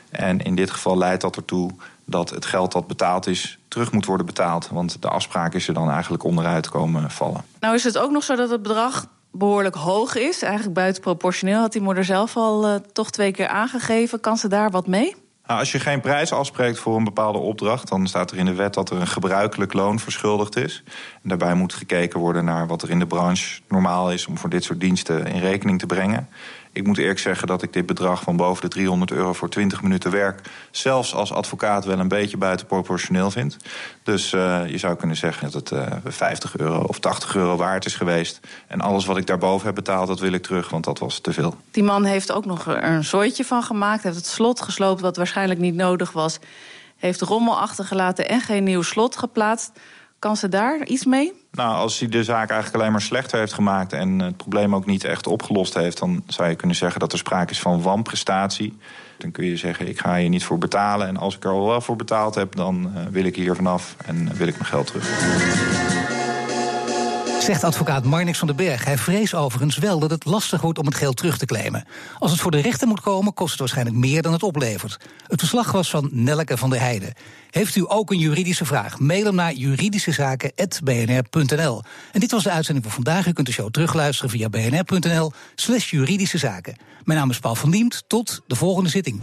En 0.10 0.40
in 0.40 0.56
dit 0.56 0.72
geval 0.72 0.98
leidt 0.98 1.22
dat 1.22 1.36
ertoe 1.36 1.72
dat 2.06 2.30
het 2.30 2.46
geld 2.46 2.72
dat 2.72 2.88
betaald 2.88 3.28
is 3.28 3.60
terug 3.68 3.92
moet 3.92 4.06
worden 4.06 4.26
betaald. 4.26 4.70
Want 4.72 5.02
de 5.02 5.10
afspraak 5.10 5.54
is 5.54 5.68
er 5.68 5.74
dan 5.74 5.90
eigenlijk 5.92 6.24
onderuit 6.24 6.70
komen 6.70 7.12
vallen. 7.12 7.44
Nou 7.60 7.76
is 7.76 7.84
het 7.84 7.98
ook 7.98 8.12
nog 8.12 8.24
zo 8.24 8.36
dat 8.36 8.50
het 8.50 8.62
bedrag 8.62 9.06
behoorlijk 9.32 9.76
hoog 9.76 10.16
is. 10.16 10.42
Eigenlijk 10.42 10.76
buitenproportioneel 10.76 11.60
had 11.60 11.72
die 11.72 11.82
moeder 11.82 12.06
zelf 12.06 12.36
al 12.36 12.68
uh, 12.68 12.76
toch 12.94 13.12
twee 13.12 13.32
keer 13.32 13.48
aangegeven. 13.48 14.20
Kan 14.20 14.38
ze 14.38 14.48
daar 14.48 14.70
wat 14.70 14.88
mee? 14.88 15.16
Nou, 15.46 15.60
als 15.60 15.72
je 15.72 15.80
geen 15.80 16.02
prijs 16.02 16.32
afspreekt 16.32 16.80
voor 16.80 16.96
een 16.96 17.04
bepaalde 17.04 17.38
opdracht, 17.38 17.88
dan 17.88 18.08
staat 18.08 18.32
er 18.32 18.38
in 18.38 18.46
de 18.46 18.54
wet 18.54 18.74
dat 18.74 18.90
er 18.90 18.98
een 18.98 19.08
gebruikelijk 19.08 19.74
loon 19.74 20.00
verschuldigd 20.00 20.56
is. 20.56 20.84
En 21.24 21.30
daarbij 21.30 21.54
moet 21.54 21.74
gekeken 21.74 22.20
worden 22.20 22.46
naar 22.46 22.68
wat 22.68 22.82
er 22.82 22.90
in 22.90 23.00
de 23.00 23.08
branche 23.08 23.62
normaal 23.68 24.12
is 24.12 24.28
om 24.28 24.38
voor 24.38 24.50
dit 24.50 24.64
soort 24.64 24.80
diensten 24.80 25.26
in 25.26 25.40
rekening 25.40 25.80
te 25.80 25.86
brengen. 25.86 26.30
Ik 26.74 26.88
moet 26.88 26.98
eerlijk 26.98 27.20
zeggen 27.20 27.48
dat 27.48 27.62
ik 27.62 27.74
dit 27.74 27.86
bedrag 27.86 28.22
van 28.22 28.36
boven 28.36 28.62
de 28.62 28.68
300 28.68 29.12
euro 29.12 29.34
voor 29.34 29.50
20 29.50 29.82
minuten 29.82 30.12
werk... 30.12 30.42
zelfs 30.72 31.14
als 31.14 31.34
advocaat 31.34 31.86
wel 31.86 32.00
een 32.00 32.08
beetje 32.08 32.38
buitenproportioneel 32.38 33.32
vind. 33.32 33.58
Dus 34.04 34.34
uh, 34.34 34.62
je 34.68 34.78
zou 34.78 34.96
kunnen 34.96 35.18
zeggen 35.18 35.52
dat 35.52 35.70
het 35.70 35.80
uh, 35.80 35.98
50 36.06 36.58
euro 36.58 36.82
of 36.82 37.00
80 37.00 37.36
euro 37.36 37.56
waard 37.56 37.86
is 37.86 37.96
geweest. 37.96 38.40
En 38.68 38.82
alles 38.82 39.06
wat 39.06 39.18
ik 39.18 39.28
daarboven 39.28 39.66
heb 39.66 39.76
betaald, 39.76 40.08
dat 40.08 40.20
wil 40.20 40.34
ik 40.34 40.44
terug, 40.44 40.70
want 40.70 40.84
dat 40.84 41.00
was 41.00 41.20
te 41.20 41.34
veel. 41.34 41.56
Die 41.72 41.84
man 41.84 42.04
heeft 42.04 42.32
ook 42.32 42.46
nog 42.46 42.66
een 42.66 43.04
zooitje 43.04 43.46
van 43.46 43.64
gemaakt. 43.64 44.04
Heeft 44.04 44.16
het 44.16 44.26
slot 44.26 44.62
gesloopt 44.62 45.02
wat 45.02 45.18
waarschijnlijk 45.18 45.60
niet 45.60 45.76
nodig 45.76 46.12
was. 46.12 46.40
Heeft 46.98 47.22
rommel 47.22 47.60
achtergelaten 47.60 48.30
en 48.30 48.42
geen 48.42 48.64
nieuw 48.64 48.82
slot 48.82 49.18
geplaatst. 49.18 49.72
Kan 50.22 50.38
ze 50.38 50.50
daar 50.50 50.86
iets 50.86 51.06
mee? 51.06 51.34
Nou, 51.52 51.76
als 51.76 52.00
hij 52.00 52.10
de 52.10 52.24
zaak 52.24 52.50
eigenlijk 52.50 52.82
alleen 52.82 52.92
maar 52.92 53.02
slechter 53.02 53.40
heeft 53.40 53.54
gemaakt 53.54 53.94
en 53.94 54.20
het 54.20 54.38
probleem 54.38 54.76
ook 54.76 54.86
niet 54.86 55.04
echt 55.04 55.28
opgelost 55.28 55.74
heeft, 55.74 56.00
dan 56.00 56.24
zou 56.28 56.50
je 56.50 56.56
kunnen 56.56 56.76
zeggen 56.76 57.00
dat 57.00 57.12
er 57.12 57.18
sprake 57.18 57.52
is 57.52 57.60
van 57.60 57.82
wanprestatie. 57.82 58.78
Dan 59.18 59.32
kun 59.32 59.46
je 59.46 59.58
zeggen: 59.58 59.88
ik 59.88 60.00
ga 60.00 60.16
hier 60.16 60.30
niet 60.30 60.44
voor 60.44 60.58
betalen. 60.58 61.08
En 61.08 61.18
als 61.18 61.36
ik 61.36 61.44
er 61.44 61.52
al 61.52 61.68
wel 61.68 61.82
voor 61.82 61.96
betaald 61.96 62.36
heb, 62.36 62.56
dan 62.56 62.92
uh, 62.96 63.02
wil 63.12 63.24
ik 63.24 63.36
hier 63.36 63.56
vanaf 63.56 63.96
en 64.06 64.36
wil 64.36 64.48
ik 64.48 64.58
mijn 64.58 64.70
geld 64.70 64.88
terug. 64.88 66.01
Zegt 67.42 67.64
advocaat 67.64 68.04
Marnix 68.04 68.38
van 68.38 68.48
den 68.48 68.56
Berg. 68.56 68.86
Hij 68.86 68.98
vreest 68.98 69.34
overigens 69.34 69.78
wel 69.78 70.00
dat 70.00 70.10
het 70.10 70.26
lastig 70.26 70.62
wordt 70.62 70.80
om 70.80 70.86
het 70.86 70.96
geld 70.96 71.18
terug 71.18 71.38
te 71.38 71.46
claimen. 71.46 71.86
Als 72.20 72.32
het 72.32 72.40
voor 72.40 72.52
de 72.52 72.62
rechter 72.62 72.88
moet 72.88 73.02
komen, 73.02 73.34
kost 73.34 73.50
het 73.50 73.60
waarschijnlijk 73.60 73.98
meer 73.98 74.22
dan 74.22 74.34
het 74.34 74.44
oplevert. 74.44 74.98
Het 75.28 75.40
verslag 75.40 75.72
was 75.72 75.90
van 75.90 76.10
Nelke 76.12 76.58
van 76.58 76.70
der 76.70 76.80
Heijden. 76.80 77.14
Heeft 77.50 77.76
u 77.76 77.86
ook 77.88 78.12
een 78.12 78.20
juridische 78.20 78.66
vraag? 78.66 79.00
Mail 79.00 79.26
hem 79.26 79.36
naar 79.36 79.54
juridischezaken.bnr.nl. 79.54 81.84
En 82.12 82.20
dit 82.20 82.32
was 82.32 82.44
de 82.44 82.52
uitzending 82.52 82.86
voor 82.86 82.96
vandaag. 82.96 83.28
U 83.28 83.34
kunt 83.34 83.48
de 83.48 83.54
show 83.54 83.72
terugluisteren 83.72 84.32
via 84.32 84.50
bnr.nl 84.50 85.32
slash 85.56 85.90
juridische 85.90 86.38
zaken. 86.38 86.76
Mijn 87.04 87.20
naam 87.20 87.30
is 87.30 87.40
Paul 87.40 87.56
van 87.56 87.72
Diemt. 87.72 88.04
Tot 88.08 88.42
de 88.48 88.56
volgende 88.56 88.90
zitting. 88.90 89.22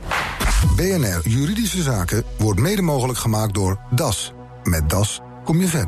BNR 0.76 1.28
Juridische 1.28 1.82
Zaken 1.82 2.24
wordt 2.38 2.60
mede 2.60 2.82
mogelijk 2.82 3.18
gemaakt 3.18 3.54
door 3.54 3.78
DAS. 3.90 4.32
Met 4.62 4.90
DAS 4.90 5.20
kom 5.44 5.60
je 5.60 5.66
verder. 5.66 5.86